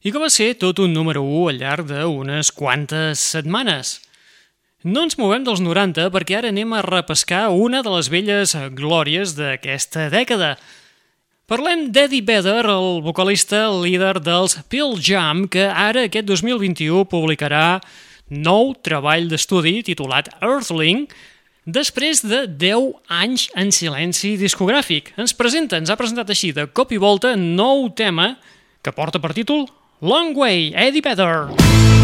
i 0.00 0.08
que 0.08 0.22
va 0.22 0.30
ser 0.32 0.54
tot 0.56 0.80
un 0.80 0.96
número 0.96 1.20
1 1.20 1.44
al 1.52 1.60
llarg 1.60 1.90
d'unes 1.90 2.48
quantes 2.56 3.20
setmanes. 3.36 3.98
No 4.80 5.04
ens 5.04 5.20
movem 5.20 5.44
dels 5.44 5.60
90 5.60 6.08
perquè 6.16 6.40
ara 6.40 6.48
anem 6.48 6.72
a 6.72 6.80
repescar 6.88 7.50
una 7.52 7.84
de 7.84 7.92
les 7.98 8.08
velles 8.08 8.56
glòries 8.72 9.36
d'aquesta 9.36 10.08
dècada. 10.08 10.54
Parlem 11.44 11.90
d'Eddie 11.92 12.24
Vedder, 12.24 12.64
el 12.64 13.02
vocalista 13.04 13.66
líder 13.68 14.16
dels 14.24 14.56
Pearl 14.72 14.96
Jam, 14.96 15.44
que 15.44 15.68
ara 15.68 16.08
aquest 16.08 16.24
2021 16.24 17.04
publicarà 17.04 17.82
nou 18.30 18.72
treball 18.78 19.28
d'estudi 19.28 19.82
titulat 19.84 20.30
Earthling, 20.40 21.04
després 21.66 22.22
de 22.24 22.46
10 22.48 22.94
anys 23.20 23.48
en 23.58 23.74
silenci 23.74 24.36
discogràfic. 24.40 25.12
Ens 25.20 25.36
presenta, 25.36 25.76
ens 25.76 25.90
ha 25.90 25.98
presentat 26.00 26.30
així 26.32 26.54
de 26.56 26.66
cop 26.72 26.94
i 26.94 27.02
volta 27.02 27.34
nou 27.36 27.90
tema 27.92 28.32
que 28.80 28.94
porta 28.96 29.20
per 29.20 29.34
títol 29.36 29.66
Long 30.00 30.32
Way, 30.38 30.72
Eddie 30.72 31.04
Vedder. 31.04 31.50
His 31.58 31.99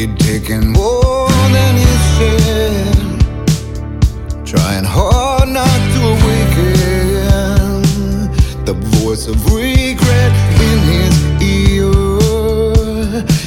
He'd 0.00 0.16
taken 0.18 0.72
more 0.72 1.28
than 1.28 1.74
his 1.76 2.02
share. 2.16 2.92
Trying 4.46 4.84
hard 4.84 5.50
not 5.50 5.80
to 5.94 6.00
awaken 6.14 7.82
the 8.64 8.72
voice 9.02 9.26
of 9.26 9.36
regret 9.52 10.32
in 10.68 10.78
his 10.92 11.14
ear. 11.42 11.92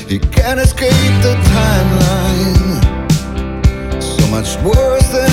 He 0.07 0.19
can't 0.19 0.59
escape 0.59 1.15
the 1.25 1.35
timeline. 1.57 2.81
So 3.99 4.27
much 4.27 4.55
worse 4.57 5.07
than 5.07 5.32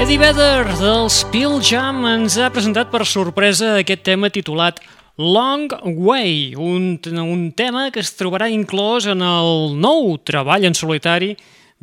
Vedder 0.00 0.64
dels 0.80 1.18
Pill 1.28 1.58
Jam 1.60 2.06
ens 2.08 2.38
ha 2.40 2.46
presentat 2.48 2.88
per 2.88 3.02
sorpresa 3.04 3.74
aquest 3.82 4.00
tema 4.08 4.30
titulat 4.32 4.78
Long 5.20 5.68
Way, 5.84 6.54
un, 6.56 6.96
un 7.20 7.42
tema 7.52 7.90
que 7.92 8.00
es 8.00 8.14
trobarà 8.16 8.48
inclòs 8.48 9.10
en 9.12 9.20
el 9.20 9.76
nou 9.76 10.14
treball 10.24 10.64
en 10.64 10.76
solitari 10.78 11.34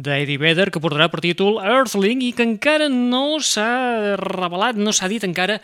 d'Eddie 0.02 0.42
Vedder 0.42 0.72
que 0.74 0.82
portarà 0.82 1.12
per 1.14 1.22
títol 1.22 1.62
Earthling 1.62 2.26
i 2.26 2.32
que 2.34 2.48
encara 2.48 2.90
no 2.90 3.38
s'ha 3.38 4.18
revelat, 4.18 4.82
no 4.82 4.90
s'ha 4.92 5.10
dit 5.14 5.24
encara 5.24 5.60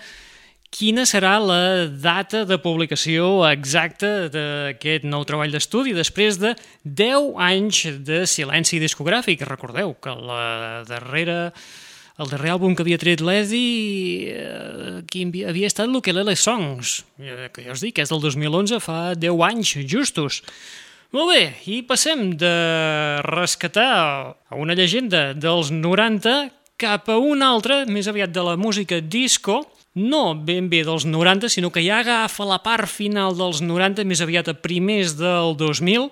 quina 0.73 1.07
serà 1.09 1.35
la 1.41 1.87
data 1.89 2.43
de 2.49 2.57
publicació 2.61 3.47
exacta 3.49 4.29
d'aquest 4.33 5.09
nou 5.09 5.25
treball 5.25 5.53
d'estudi 5.53 5.93
després 5.97 6.37
de 6.41 6.53
10 6.83 7.33
anys 7.49 7.85
de 8.05 8.23
silenci 8.29 8.81
discogràfic. 8.81 9.41
Recordeu 9.45 9.93
que 10.01 10.13
la 10.13 10.83
darrera 10.89 11.51
el 12.21 12.29
darrer 12.29 12.51
àlbum 12.53 12.75
que 12.77 12.83
havia 12.85 12.99
tret 13.01 13.21
l'Eddie 13.25 14.29
eh, 14.29 15.01
havia- 15.01 15.49
havia 15.49 15.67
estat 15.67 15.89
l'Ukelele 15.89 16.35
Songs, 16.37 17.03
eh, 17.19 17.49
que 17.53 17.63
ja 17.65 17.71
us 17.73 17.81
dic, 17.81 17.97
és 17.99 18.09
del 18.09 18.21
2011, 18.21 18.79
fa 18.79 19.15
10 19.15 19.41
anys 19.49 19.73
justos. 19.89 20.41
Molt 21.13 21.29
bé, 21.33 21.43
i 21.69 21.81
passem 21.85 22.31
de 22.37 22.53
rescatar 23.21 24.35
a 24.49 24.55
una 24.57 24.73
llegenda 24.73 25.33
dels 25.33 25.69
90 25.71 26.49
cap 26.77 27.09
a 27.09 27.17
una 27.21 27.51
altra, 27.53 27.83
més 27.85 28.07
aviat 28.09 28.31
de 28.33 28.41
la 28.43 28.55
música 28.57 28.97
disco, 29.01 29.59
no 29.95 30.33
ben 30.33 30.69
bé 30.71 30.81
dels 30.83 31.05
90, 31.05 31.49
sinó 31.53 31.69
que 31.71 31.83
ja 31.85 31.99
agafa 32.01 32.45
la 32.49 32.57
part 32.65 32.89
final 32.89 33.35
dels 33.37 33.61
90, 33.61 34.03
més 34.09 34.21
aviat 34.25 34.49
a 34.49 34.55
primers 34.57 35.13
del 35.19 35.53
2000, 35.55 36.09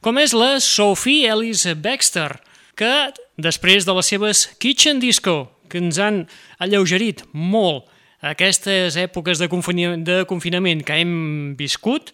com 0.00 0.18
és 0.22 0.32
la 0.36 0.60
Sophie 0.62 1.26
Ellis 1.32 1.66
Baxter, 1.82 2.36
que 2.78 2.92
després 3.40 3.86
de 3.86 3.94
les 3.96 4.12
seves 4.12 4.44
Kitchen 4.62 5.00
Disco, 5.02 5.48
que 5.70 5.80
ens 5.82 5.98
han 5.98 6.24
alleugerit 6.62 7.24
molt 7.32 7.90
aquestes 8.24 8.96
èpoques 9.00 9.40
de, 9.40 9.48
confini 9.52 9.90
de 10.04 10.22
confinament 10.28 10.82
que 10.86 10.96
hem 11.02 11.54
viscut, 11.58 12.12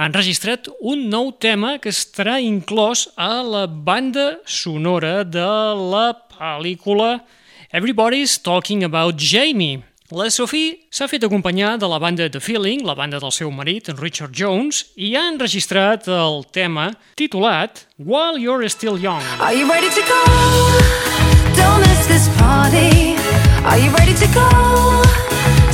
han 0.00 0.14
registrat 0.14 0.70
un 0.80 1.08
nou 1.12 1.32
tema 1.42 1.74
que 1.82 1.90
estarà 1.92 2.38
inclòs 2.40 3.08
a 3.20 3.42
la 3.44 3.66
banda 3.66 4.38
sonora 4.46 5.24
de 5.24 5.50
la 5.90 6.06
pel·lícula 6.30 7.18
Everybody's 7.70 8.38
Talking 8.38 8.82
About 8.86 9.18
Jamie. 9.18 9.82
La 10.10 10.26
Sophie 10.26 10.88
s'ha 10.90 11.06
fet 11.06 11.22
acompanyar 11.22 11.76
de 11.78 11.86
la 11.86 12.00
banda 12.02 12.26
The 12.26 12.40
Feeling, 12.42 12.80
la 12.82 12.96
banda 12.98 13.20
del 13.22 13.30
seu 13.30 13.52
marit, 13.54 13.92
en 13.92 13.96
Richard 13.96 14.34
Jones, 14.34 14.80
i 14.98 15.12
ha 15.14 15.28
enregistrat 15.30 16.08
el 16.10 16.42
tema 16.50 16.88
titulat 17.14 17.84
While 17.96 18.42
You're 18.42 18.66
Still 18.68 18.98
Young. 18.98 19.22
Are 19.38 19.54
you 19.54 19.70
ready 19.70 19.86
to 19.86 20.02
go? 20.10 20.18
Don't 21.54 21.86
miss 21.86 22.10
this 22.10 22.26
party. 22.42 23.14
Are 23.62 23.78
you 23.78 23.94
ready 23.94 24.18
to 24.18 24.26
go? 24.34 24.50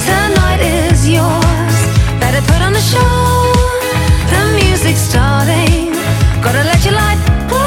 Tonight 0.05 0.61
is 0.61 1.09
yours. 1.09 1.77
Better 2.21 2.45
put 2.45 2.61
on 2.61 2.77
the 2.77 2.85
show. 2.93 3.57
The 4.29 4.43
music's 4.61 5.01
starting. 5.01 5.97
Gotta 6.45 6.61
let 6.61 6.85
your 6.85 6.93
light 6.93 7.17
go 7.49 7.66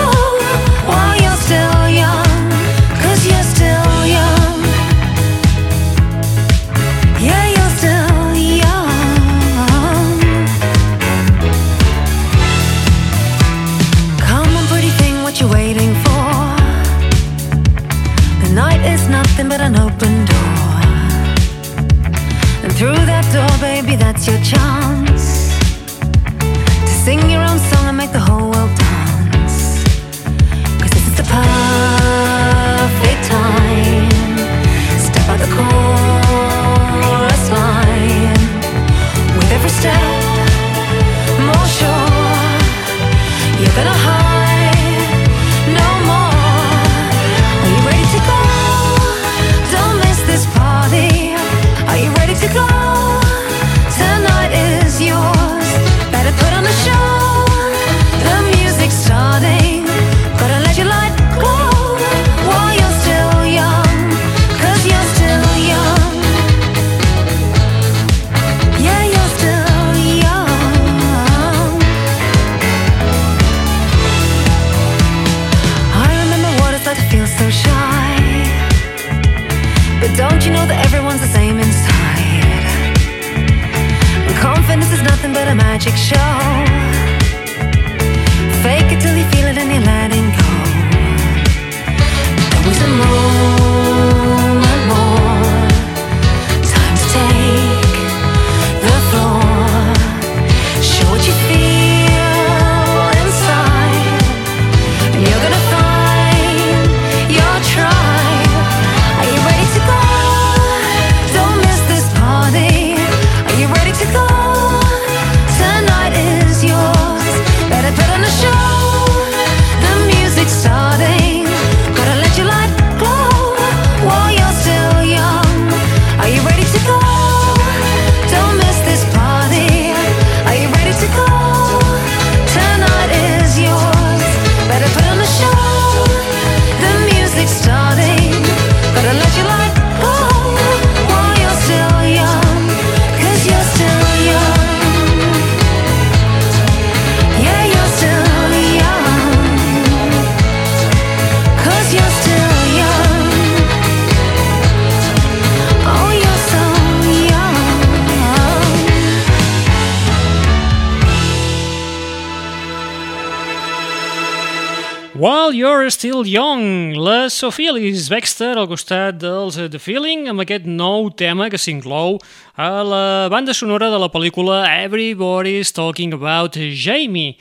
Still 165.99 166.25
Young, 166.25 166.95
la 166.95 167.27
Sophie 167.27 167.67
Ellis 167.67 168.05
Baxter 168.07 168.53
al 168.55 168.69
costat 168.71 169.17
dels 169.19 169.57
The 169.59 169.81
Feeling 169.83 170.29
amb 170.31 170.45
aquest 170.45 170.63
nou 170.63 171.09
tema 171.11 171.49
que 171.51 171.59
s'inclou 171.59 172.15
a 172.55 172.69
la 172.87 173.01
banda 173.27 173.51
sonora 173.51 173.89
de 173.91 173.99
la 173.99 174.07
pel·lícula 174.07 174.61
Everybody's 174.77 175.73
Talking 175.75 176.15
About 176.15 176.55
Jamie. 176.55 177.35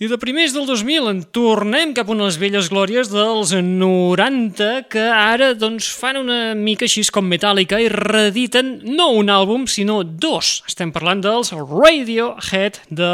I 0.00 0.08
de 0.08 0.16
primers 0.16 0.54
del 0.56 0.64
2000 0.64 1.10
en 1.10 1.18
tornem 1.28 1.90
cap 1.92 2.08
a 2.08 2.14
unes 2.14 2.38
velles 2.40 2.70
glòries 2.72 3.10
dels 3.12 3.50
90 3.52 4.68
que 4.88 5.02
ara 5.12 5.50
doncs, 5.52 5.90
fan 5.92 6.16
una 6.16 6.54
mica 6.56 6.86
així 6.86 7.02
com 7.12 7.26
metàl·lica 7.28 7.76
i 7.76 7.90
rediten 7.92 8.78
no 8.96 9.10
un 9.18 9.28
àlbum 9.28 9.66
sinó 9.68 9.98
dos. 10.00 10.62
Estem 10.64 10.88
parlant 10.94 11.20
dels 11.20 11.52
Radiohead 11.52 12.78
de 12.88 13.10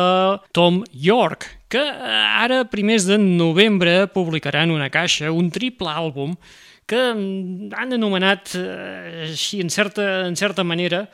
Tom 0.55 0.85
York 0.95 1.49
que 1.75 1.83
eh, 1.83 2.21
ara 2.47 2.61
primers 2.71 3.09
de 3.09 3.19
novembre 3.19 4.05
publicaran 4.15 4.71
una 4.71 4.87
caixa, 4.87 5.33
un 5.35 5.51
triple 5.51 5.91
àlbum 5.91 6.37
que 6.87 7.01
mm, 7.03 7.73
han 7.75 7.97
anomenat 7.99 8.55
eh, 8.61 9.25
així 9.33 9.59
en 9.65 9.75
certa, 9.75 10.07
en 10.29 10.39
certa 10.39 10.63
manera 10.63 11.09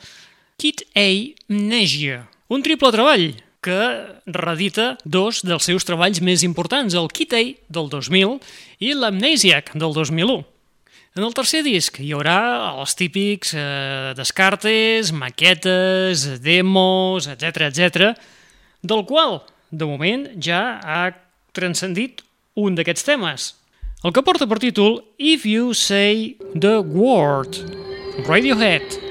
Kit 0.53 0.85
A 0.93 1.09
Amnesia. 1.49 2.27
Un 2.53 2.61
triple 2.61 2.93
treball 2.93 3.25
que 3.63 3.79
redita 4.27 4.97
dos 5.03 5.41
dels 5.47 5.65
seus 5.69 5.87
treballs 5.87 6.21
més 6.21 6.43
importants, 6.43 6.95
el 6.95 7.09
Kitei 7.11 7.55
del 7.71 7.89
2000 7.91 8.37
i 8.83 8.93
l'Amnesiac 8.97 9.73
del 9.73 9.95
2001. 9.95 10.43
En 11.13 11.21
el 11.21 11.33
tercer 11.37 11.61
disc 11.61 11.99
hi 12.01 12.09
haurà 12.15 12.37
els 12.81 12.95
típics 12.97 13.53
eh, 13.53 14.13
descartes, 14.17 15.11
maquetes, 15.13 16.25
demos, 16.41 17.29
etc 17.29 17.67
etc, 17.69 18.13
del 18.81 19.05
qual, 19.05 19.43
de 19.69 19.85
moment, 19.85 20.25
ja 20.41 20.79
ha 20.81 21.03
transcendit 21.53 22.25
un 22.57 22.73
d'aquests 22.77 23.05
temes, 23.05 23.53
el 24.03 24.11
que 24.11 24.25
porta 24.25 24.49
per 24.49 24.57
títol 24.59 24.99
If 25.21 25.45
You 25.47 25.77
Say 25.77 26.35
The 26.57 26.79
Word, 26.81 27.61
Radiohead. 28.27 29.02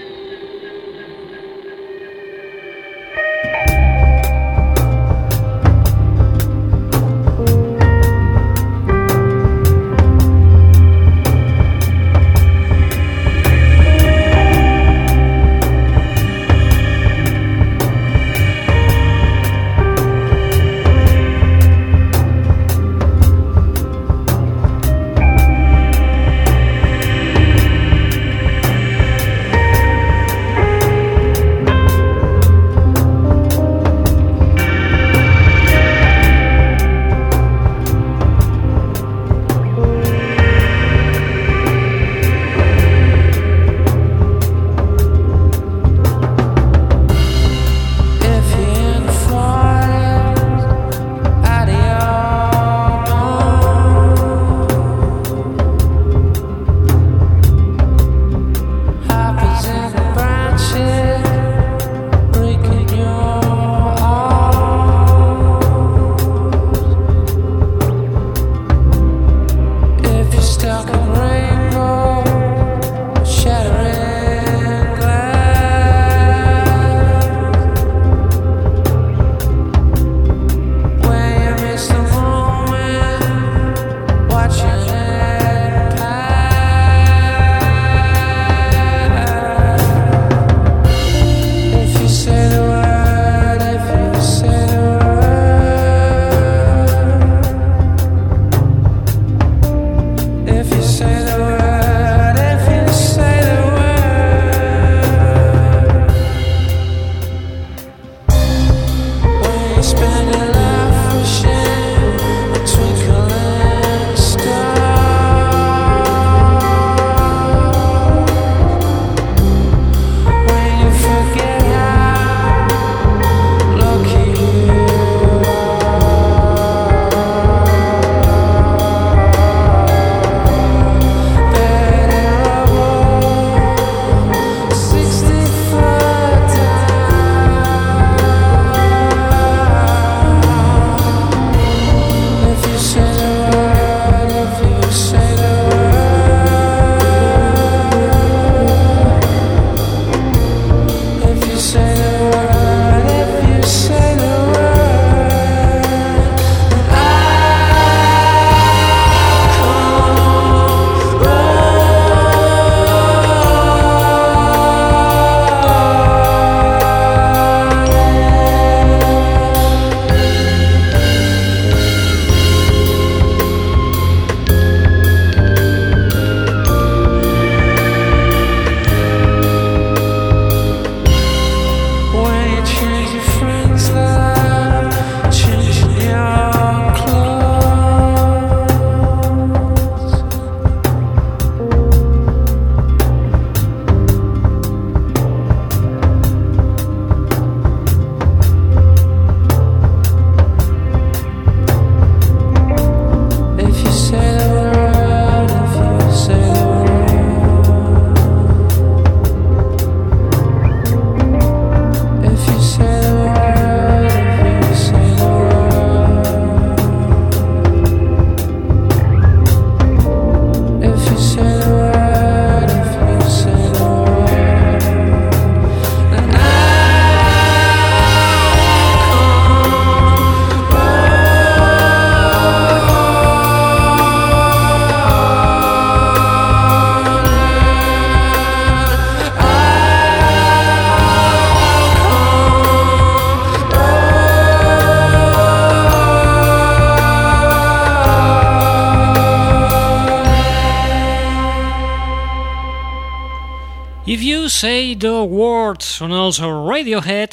Say 254.63 254.95
the 254.95 255.25
Words 255.27 255.89
són 255.99 256.13
els 256.15 256.37
Radiohead 256.39 257.33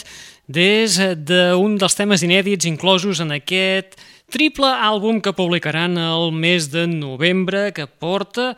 des 0.49 0.95
d'un 0.97 1.75
dels 1.77 1.93
temes 1.93 2.23
inèdits 2.25 2.65
inclosos 2.65 3.19
en 3.21 3.30
aquest 3.36 3.99
triple 4.34 4.65
àlbum 4.65 5.19
que 5.21 5.36
publicaran 5.38 5.93
el 6.01 6.32
mes 6.34 6.71
de 6.73 6.88
novembre 6.89 7.67
que 7.77 7.86
porta 7.86 8.55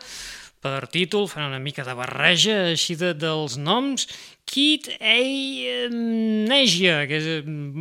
per 0.64 0.88
títol, 0.88 1.26
fan 1.28 1.50
una 1.50 1.60
mica 1.60 1.84
de 1.84 1.92
barreja 1.98 2.54
així 2.70 2.96
de, 2.96 3.10
dels 3.12 3.58
noms, 3.60 4.06
Kid 4.48 4.88
Amnesia, 5.04 7.02
que 7.10 7.20
és, 7.20 7.28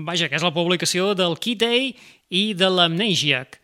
vaja, 0.10 0.28
que 0.28 0.36
és 0.42 0.44
la 0.44 0.52
publicació 0.52 1.14
del 1.16 1.38
Kid 1.39 1.64
A 1.70 1.72
i 2.36 2.44
de 2.52 2.68
l'Amnesiac 2.68 3.62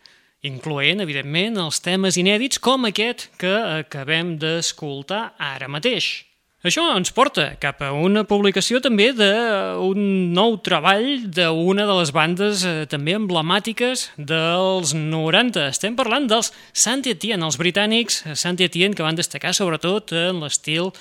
incloent, 0.48 1.04
evidentment, 1.04 1.60
els 1.60 1.84
temes 1.84 2.16
inèdits 2.16 2.56
com 2.56 2.88
aquest 2.88 3.28
que 3.36 3.52
acabem 3.82 4.38
d'escoltar 4.40 5.34
ara 5.36 5.68
mateix. 5.68 6.27
Això 6.68 6.82
ens 6.92 7.08
porta 7.16 7.54
cap 7.62 7.78
a 7.80 7.94
una 7.96 8.26
publicació 8.28 8.76
també 8.84 9.06
d'un 9.16 10.00
nou 10.36 10.58
treball 10.60 11.22
d'una 11.32 11.86
de 11.88 11.94
les 11.96 12.10
bandes 12.12 12.64
eh, 12.68 12.82
també 12.92 13.14
emblemàtiques 13.16 14.02
dels 14.18 14.92
90. 14.92 15.64
Estem 15.72 15.96
parlant 15.96 16.28
dels 16.28 16.52
Saint 16.76 17.06
Etienne, 17.08 17.40
els 17.46 17.56
britànics 17.56 18.20
Saint 18.36 18.60
Etienne, 18.60 18.92
que 18.92 19.06
van 19.06 19.16
destacar 19.16 19.54
sobretot 19.56 20.12
en 20.12 20.42
l'estil 20.44 20.92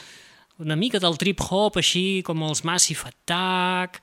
una 0.64 0.80
mica 0.80 1.04
del 1.04 1.20
trip-hop, 1.20 1.82
així 1.84 2.24
com 2.24 2.48
els 2.48 2.64
Massive 2.64 3.12
Attack, 3.12 4.00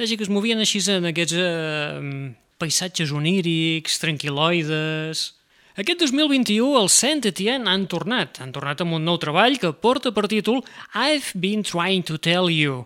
així 0.00 0.16
que 0.16 0.24
es 0.24 0.32
movien 0.32 0.64
així 0.64 0.80
en 0.96 1.12
aquests 1.12 1.36
eh, 1.36 2.30
paisatges 2.56 3.12
onírics, 3.12 4.00
tranquil·loides... 4.00 5.32
Aquest 5.76 6.00
2021 6.00 6.70
els 6.80 6.94
Saint 6.96 7.26
Etienne 7.28 7.68
han 7.68 7.82
tornat, 7.92 8.38
han 8.40 8.52
tornat 8.54 8.80
amb 8.80 8.96
un 8.96 9.02
nou 9.04 9.18
treball 9.20 9.58
que 9.60 9.74
porta 9.76 10.08
per 10.08 10.24
títol 10.32 10.62
I've 10.96 11.36
been 11.36 11.60
trying 11.68 12.06
to 12.08 12.16
tell 12.16 12.48
you. 12.48 12.80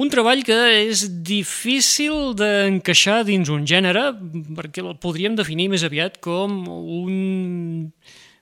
Un 0.00 0.08
treball 0.08 0.40
que 0.42 0.56
és 0.86 1.02
difícil 1.20 2.32
d'encaixar 2.32 3.26
dins 3.28 3.50
un 3.52 3.66
gènere, 3.68 4.06
perquè 4.56 4.80
el 4.80 4.96
podríem 5.02 5.36
definir 5.36 5.68
més 5.74 5.84
aviat 5.84 6.16
com 6.24 6.64
un 6.64 7.92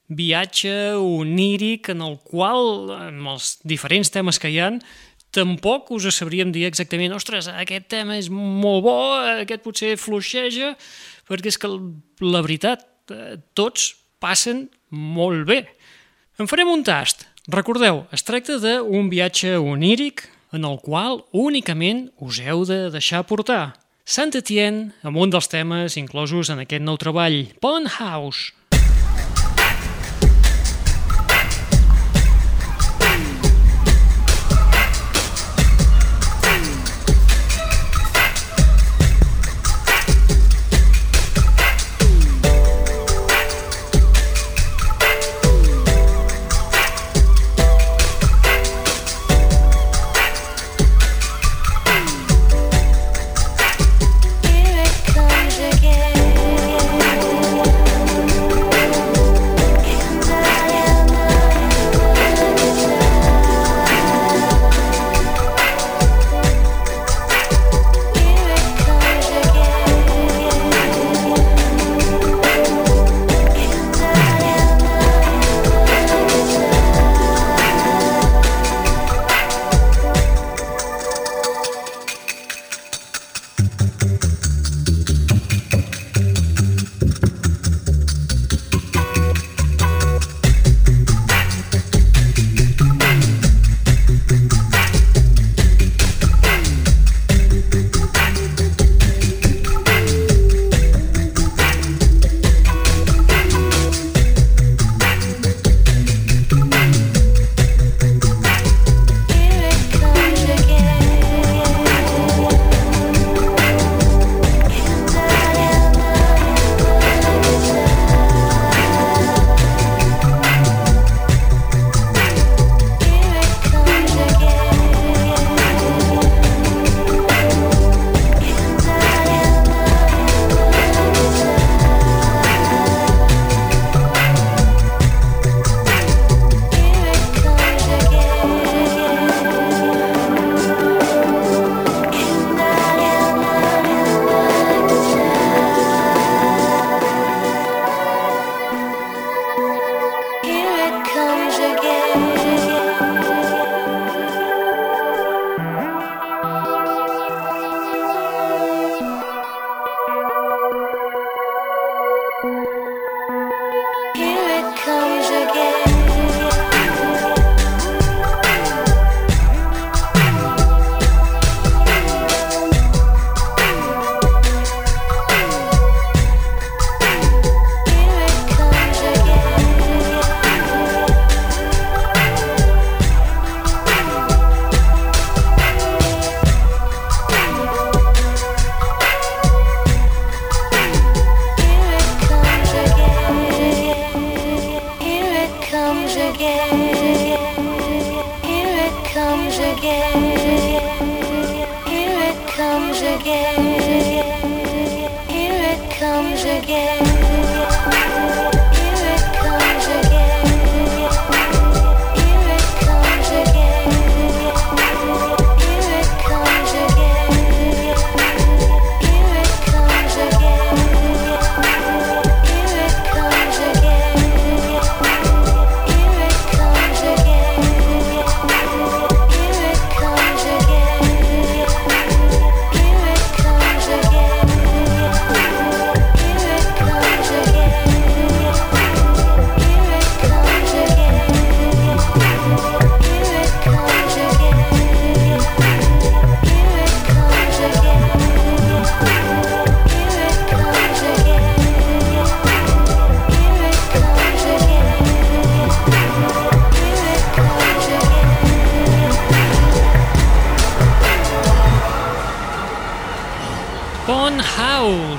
viatge 0.07 0.95
oníric 1.03 1.91
en 1.91 2.07
el 2.07 2.21
qual, 2.23 2.87
amb 3.11 3.35
els 3.35 3.57
diferents 3.67 4.15
temes 4.15 4.39
que 4.39 4.53
hi 4.55 4.63
han, 4.63 4.79
tampoc 5.35 5.91
us 5.97 6.07
sabríem 6.15 6.55
dir 6.55 6.69
exactament 6.69 7.19
ostres, 7.19 7.51
aquest 7.51 7.91
tema 7.91 8.15
és 8.21 8.31
molt 8.31 8.87
bo, 8.87 8.97
aquest 9.43 9.67
potser 9.67 9.97
fluixeja, 9.99 10.77
perquè 11.27 11.51
és 11.51 11.59
que 11.59 11.75
la 12.23 12.47
veritat, 12.47 12.87
eh, 13.11 13.39
tots 13.55 13.95
passen 14.23 14.69
molt 14.91 15.47
bé. 15.49 15.65
En 16.39 16.49
farem 16.51 16.71
un 16.71 16.85
tast. 16.87 17.27
Recordeu, 17.51 18.05
es 18.15 18.23
tracta 18.23 18.61
d'un 18.63 19.09
viatge 19.11 19.57
oníric 19.59 20.29
en 20.55 20.67
el 20.69 20.79
qual 20.85 21.25
únicament 21.33 22.11
us 22.23 22.39
heu 22.39 22.63
de 22.69 22.87
deixar 22.95 23.25
portar. 23.27 23.73
Sant 24.05 24.35
Etienne, 24.35 24.93
amb 25.07 25.19
un 25.19 25.31
dels 25.31 25.49
temes 25.51 25.97
inclosos 25.99 26.51
en 26.53 26.63
aquest 26.63 26.83
nou 26.83 26.99
treball, 26.99 27.47
Pond 27.63 27.89
House. 27.99 28.53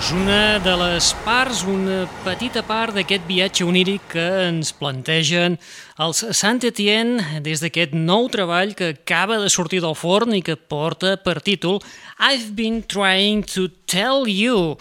House, 0.03 0.11
una 0.11 0.59
de 0.59 0.71
les 0.75 1.13
parts, 1.23 1.61
una 1.63 2.01
petita 2.25 2.59
part 2.67 2.91
d'aquest 2.95 3.23
viatge 3.23 3.63
oníric 3.63 4.09
que 4.11 4.23
ens 4.49 4.73
plantegen 4.75 5.55
els 6.03 6.19
Sant 6.35 6.59
Etienne 6.67 7.39
des 7.45 7.61
d'aquest 7.63 7.93
nou 7.95 8.27
treball 8.33 8.73
que 8.75 8.89
acaba 8.97 9.37
de 9.39 9.51
sortir 9.53 9.79
del 9.85 9.95
forn 9.95 10.35
i 10.35 10.41
que 10.43 10.57
porta 10.57 11.13
per 11.23 11.37
títol 11.39 11.79
I've 12.19 12.51
been 12.57 12.81
trying 12.83 13.45
to 13.55 13.69
tell 13.87 14.27
you. 14.27 14.75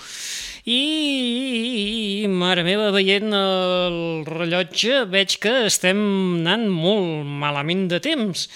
I, 0.66 2.26
mare 2.26 2.66
meva, 2.66 2.90
veient 2.90 3.30
el 3.30 4.26
rellotge, 4.26 5.04
veig 5.12 5.38
que 5.38 5.54
estem 5.68 6.02
anant 6.40 6.66
molt 6.66 7.28
malament 7.44 7.86
de 7.94 8.02
temps. 8.02 8.48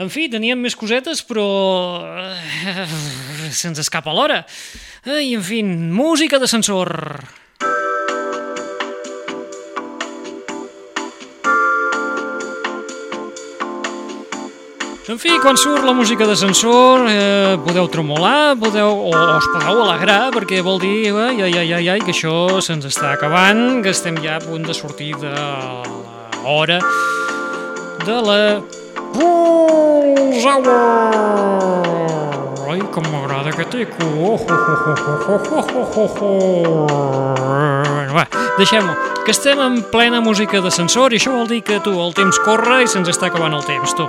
En 0.00 0.08
fi, 0.08 0.30
teníem 0.32 0.62
més 0.64 0.78
cosetes, 0.80 1.20
però 1.28 1.44
eh, 2.08 2.86
se'ns 3.52 3.82
escapa 3.82 4.14
l'hora. 4.16 4.46
I, 5.00 5.32
en 5.32 5.40
fi, 5.40 5.62
música 5.64 6.36
d'ascensor. 6.36 6.90
En 15.08 15.18
fi, 15.18 15.32
quan 15.40 15.56
surt 15.56 15.86
la 15.88 15.94
música 15.96 16.26
d'ascensor, 16.28 17.06
eh, 17.08 17.56
podeu 17.64 17.88
tremolar, 17.88 18.58
podeu, 18.60 18.92
o, 18.92 19.08
o 19.08 19.38
us 19.38 19.48
podeu 19.54 19.80
alegrar, 19.86 20.28
perquè 20.36 20.60
vol 20.62 20.76
dir 20.78 21.16
ai, 21.16 21.40
ai, 21.48 21.56
ai, 21.62 21.72
ai, 21.78 21.88
ai, 21.96 22.04
que 22.04 22.12
això 22.12 22.60
se'ns 22.60 22.84
està 22.92 23.14
acabant, 23.16 23.80
que 23.82 23.96
estem 23.96 24.20
ja 24.20 24.36
a 24.36 24.44
punt 24.44 24.68
de 24.68 24.76
sortir 24.76 25.16
de 25.16 25.32
l'hora 26.44 26.78
de 28.04 28.20
la 28.28 28.42
Rules 29.16 30.44
Hour! 30.44 32.39
Ai, 32.70 32.78
com 32.94 33.02
m'agrada 33.10 33.50
aquest 33.50 33.72
eco! 33.74 34.06
Oh, 34.22 34.36
oh, 34.38 34.46
oh, 34.46 34.94
oh, 35.26 35.40
oh, 35.58 35.70
oh, 35.74 35.98
oh, 35.98 36.22
oh. 36.22 38.14
Va, 38.14 38.22
deixem-ho, 38.60 38.92
que 39.24 39.32
estem 39.34 39.58
en 39.58 39.80
plena 39.90 40.20
música 40.22 40.60
d'ascensor 40.62 41.10
i 41.10 41.18
això 41.18 41.32
vol 41.34 41.48
dir 41.50 41.64
que 41.66 41.80
tu, 41.82 41.96
el 41.98 42.14
temps 42.14 42.38
corre 42.44 42.84
i 42.84 42.86
se'ns 42.86 43.10
està 43.10 43.26
acabant 43.26 43.56
el 43.58 43.64
temps, 43.66 43.96
tu. 43.98 44.06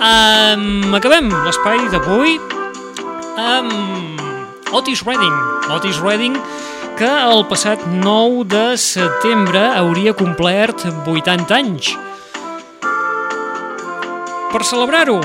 Um, 0.00 0.94
acabem 0.96 1.28
l'espai 1.44 1.82
d'avui 1.92 2.38
amb 3.36 4.72
Otis 4.80 5.04
Redding. 5.04 5.36
Otis 5.76 6.00
Redding 6.00 6.40
que 6.96 7.10
el 7.10 7.44
passat 7.52 7.84
9 7.84 8.48
de 8.48 8.64
setembre 8.80 9.66
hauria 9.74 10.16
complert 10.16 10.88
80 11.04 11.60
anys. 11.60 11.92
Per 14.56 14.64
celebrar-ho, 14.64 15.20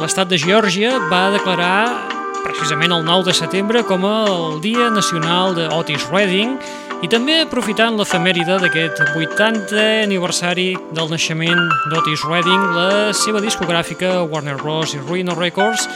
l'estat 0.00 0.32
de 0.32 0.40
Geòrgia 0.40 0.96
va 1.12 1.26
declarar 1.36 2.13
precisament 2.44 2.92
el 2.92 3.04
9 3.04 3.26
de 3.26 3.34
setembre 3.36 3.82
com 3.88 4.04
el 4.08 4.60
Dia 4.64 4.90
Nacional 4.92 5.56
d'Otis 5.56 6.06
Redding 6.12 6.56
i 7.04 7.10
també 7.10 7.40
aprofitant 7.42 7.98
l'efemèride 7.98 8.60
d'aquest 8.62 9.00
80è 9.16 10.04
aniversari 10.04 10.70
del 10.94 11.10
naixement 11.12 11.64
d'Otis 11.92 12.24
Redding, 12.28 12.66
la 12.76 13.12
seva 13.16 13.42
discogràfica 13.44 14.20
Warner 14.22 14.56
Bros. 14.60 14.94
i 14.94 15.02
Rhino 15.02 15.36
Records 15.38 15.88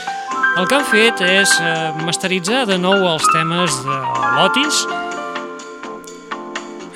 el 0.57 0.65
que 0.67 0.79
han 0.79 0.89
fet 0.89 1.21
és 1.23 1.53
eh, 1.61 1.75
masteritzar 2.03 2.65
de 2.67 2.81
nou 2.81 3.05
els 3.13 3.29
temes 3.33 3.83
de 3.85 4.01
l'Otis 4.35 4.83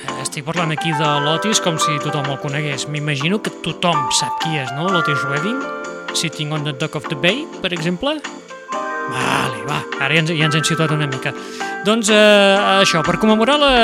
Eh, 0.04 0.20
estic 0.20 0.44
parlant 0.44 0.72
aquí 0.74 0.92
de 0.98 1.10
l'Otis 1.24 1.60
com 1.64 1.78
si 1.80 1.96
tothom 2.04 2.28
el 2.32 2.40
conegués. 2.42 2.88
M'imagino 2.92 3.40
que 3.40 3.52
tothom 3.64 4.08
sap 4.20 4.36
qui 4.42 4.58
és, 4.60 4.70
no? 4.76 4.88
L'Otis 4.92 5.24
Redding? 5.30 5.60
Sitting 6.14 6.52
on 6.52 6.64
the 6.66 6.72
Dock 6.72 6.98
of 7.00 7.08
the 7.08 7.16
Bay, 7.16 7.46
per 7.62 7.72
exemple? 7.72 8.18
Vale, 9.10 9.64
va, 9.68 9.82
ara 10.00 10.14
ja 10.14 10.22
ens, 10.22 10.32
ja 10.32 10.46
ens 10.48 10.56
hem 10.56 10.64
situat 10.64 10.94
una 10.94 11.08
mica. 11.10 11.34
Doncs 11.84 12.08
eh, 12.12 12.80
això, 12.80 13.02
per 13.04 13.18
commemorar 13.20 13.58
la, 13.60 13.74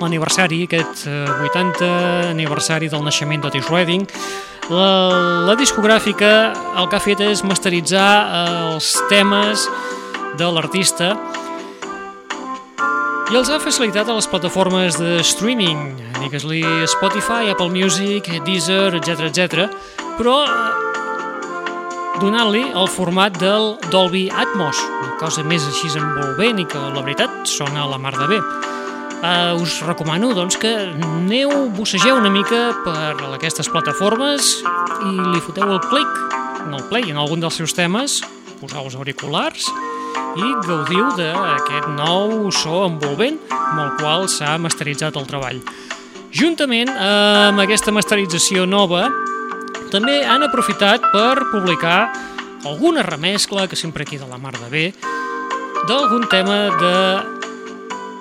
l'aniversari, 0.00 0.62
aquest 0.68 1.06
eh, 1.10 1.24
80 1.50 1.90
aniversari 2.30 2.90
del 2.92 3.02
naixement 3.04 3.42
d'Otis 3.42 3.68
Redding, 3.70 4.06
la, 4.70 4.90
la 5.48 5.56
discogràfica 5.58 6.30
el 6.78 6.88
que 6.88 6.98
ha 6.98 7.02
fet 7.02 7.24
és 7.26 7.42
masteritzar 7.46 8.10
eh, 8.22 8.58
els 8.70 8.94
temes 9.10 9.66
de 10.38 10.50
l'artista 10.54 11.14
i 13.30 13.36
els 13.38 13.50
ha 13.50 13.60
facilitat 13.62 14.08
a 14.10 14.14
les 14.16 14.26
plataformes 14.26 14.96
de 14.98 15.20
streaming, 15.26 15.82
digues-li 16.18 16.62
Spotify, 16.90 17.50
Apple 17.52 17.70
Music, 17.70 18.30
Deezer, 18.46 18.94
etc 18.98 19.26
etc. 19.28 19.66
però 20.18 20.40
eh, 20.46 20.99
donant-li 22.20 22.62
el 22.76 22.88
format 22.92 23.36
del 23.40 23.74
Dolby 23.90 24.26
Atmos, 24.28 24.78
una 25.00 25.16
cosa 25.20 25.42
més 25.46 25.64
així 25.64 25.88
envolvent 25.96 26.60
i 26.60 26.66
que 26.68 26.80
la 26.80 27.00
veritat 27.00 27.48
sona 27.48 27.84
a 27.84 27.88
la 27.90 27.98
mar 28.00 28.12
de 28.18 28.26
bé. 28.28 28.40
Uh, 29.20 29.60
us 29.60 29.80
recomano 29.84 30.30
doncs, 30.36 30.56
que 30.60 30.70
aneu, 30.90 31.52
bussegeu 31.76 32.16
una 32.16 32.30
mica 32.32 32.70
per 32.84 33.34
aquestes 33.34 33.68
plataformes 33.68 34.54
i 35.04 35.10
li 35.16 35.42
foteu 35.44 35.74
el 35.74 35.80
clic 35.90 36.20
en 36.66 36.76
el 36.76 36.84
play 36.88 37.10
en 37.12 37.20
algun 37.20 37.40
dels 37.40 37.56
seus 37.60 37.76
temes, 37.76 38.20
poseu 38.60 38.84
els 38.84 38.96
auriculars 38.96 39.68
i 40.40 40.52
gaudiu 40.66 41.08
d'aquest 41.16 41.88
nou 41.96 42.52
so 42.52 42.84
envolvent 42.86 43.40
amb 43.52 43.84
el 43.84 43.90
qual 44.00 44.28
s'ha 44.28 44.56
masteritzat 44.60 45.16
el 45.16 45.28
treball. 45.28 45.60
Juntament 46.30 46.92
amb 46.92 47.60
aquesta 47.64 47.92
masterització 47.92 48.68
nova, 48.68 49.08
també 49.90 50.20
han 50.22 50.44
aprofitat 50.46 51.02
per 51.12 51.42
publicar 51.50 52.12
alguna 52.64 53.02
remescla, 53.02 53.66
que 53.66 53.76
sempre 53.76 54.06
queda 54.06 54.28
la 54.30 54.38
mar 54.38 54.54
de 54.54 54.68
bé, 54.70 54.86
d'algun 55.88 56.26
tema 56.30 56.68
de 56.78 56.94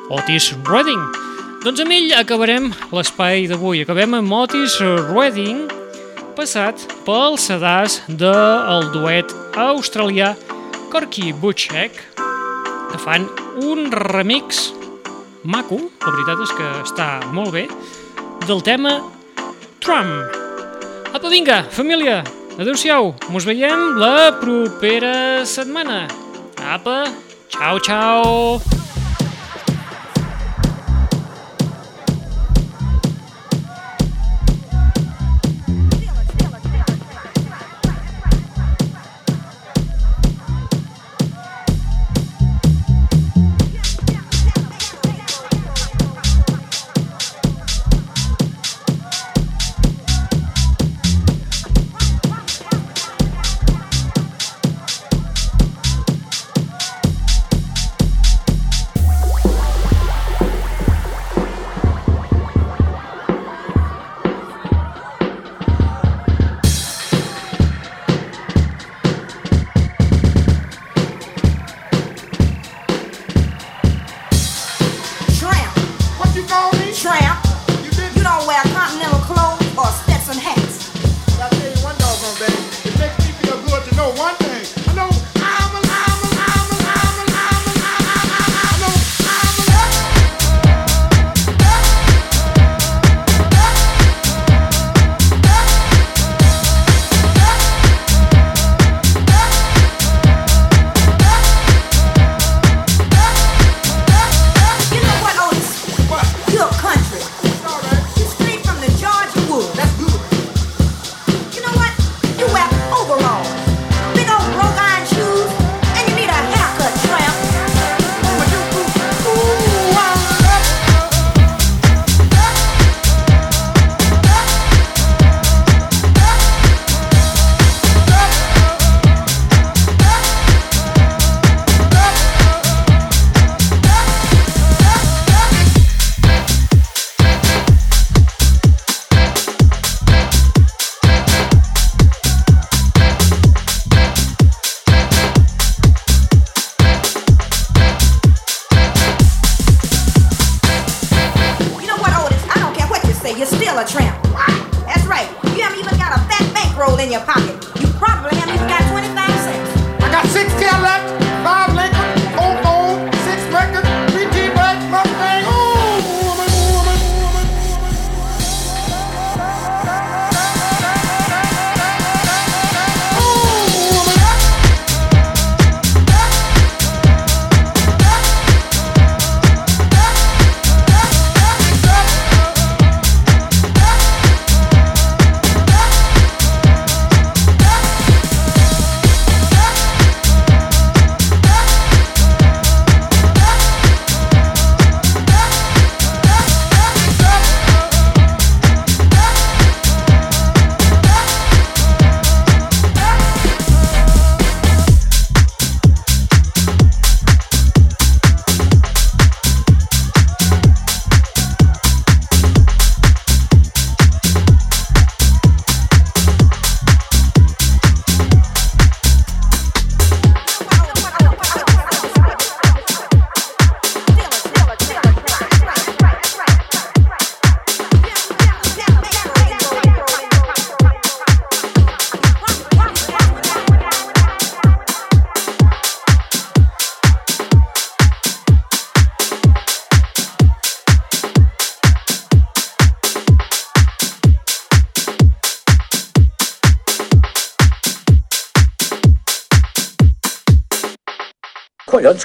Otis 0.09 0.53
Redding. 0.65 1.03
Doncs 1.63 1.83
amb 1.83 1.93
ell 1.93 2.13
acabarem 2.17 2.71
l'espai 2.95 3.45
d'avui. 3.51 3.83
Acabem 3.83 4.15
amb 4.17 4.33
Otis 4.33 4.79
Redding, 5.11 5.67
passat 6.39 6.81
pel 7.05 7.37
sedàs 7.37 7.99
del 8.07 8.89
duet 8.95 9.33
australià 9.59 10.33
Corky 10.89 11.33
Butchek, 11.33 12.01
que 12.89 13.01
fan 13.03 13.27
un 13.61 13.91
remix 13.91 14.69
maco, 15.43 15.77
la 16.01 16.13
veritat 16.15 16.45
és 16.47 16.57
que 16.57 16.69
està 16.87 17.09
molt 17.35 17.53
bé, 17.53 17.67
del 18.47 18.63
tema 18.65 18.97
Trump. 19.83 20.48
Apa, 21.09 21.25
vinga, 21.25 21.63
família, 21.73 22.21
adeu-siau, 22.61 23.15
mos 23.33 23.45
veiem 23.47 23.97
la 23.97 24.29
propera 24.37 25.41
setmana. 25.41 26.05
Apa, 26.61 27.09
ciao, 27.49 27.79
ciao. 27.81 28.78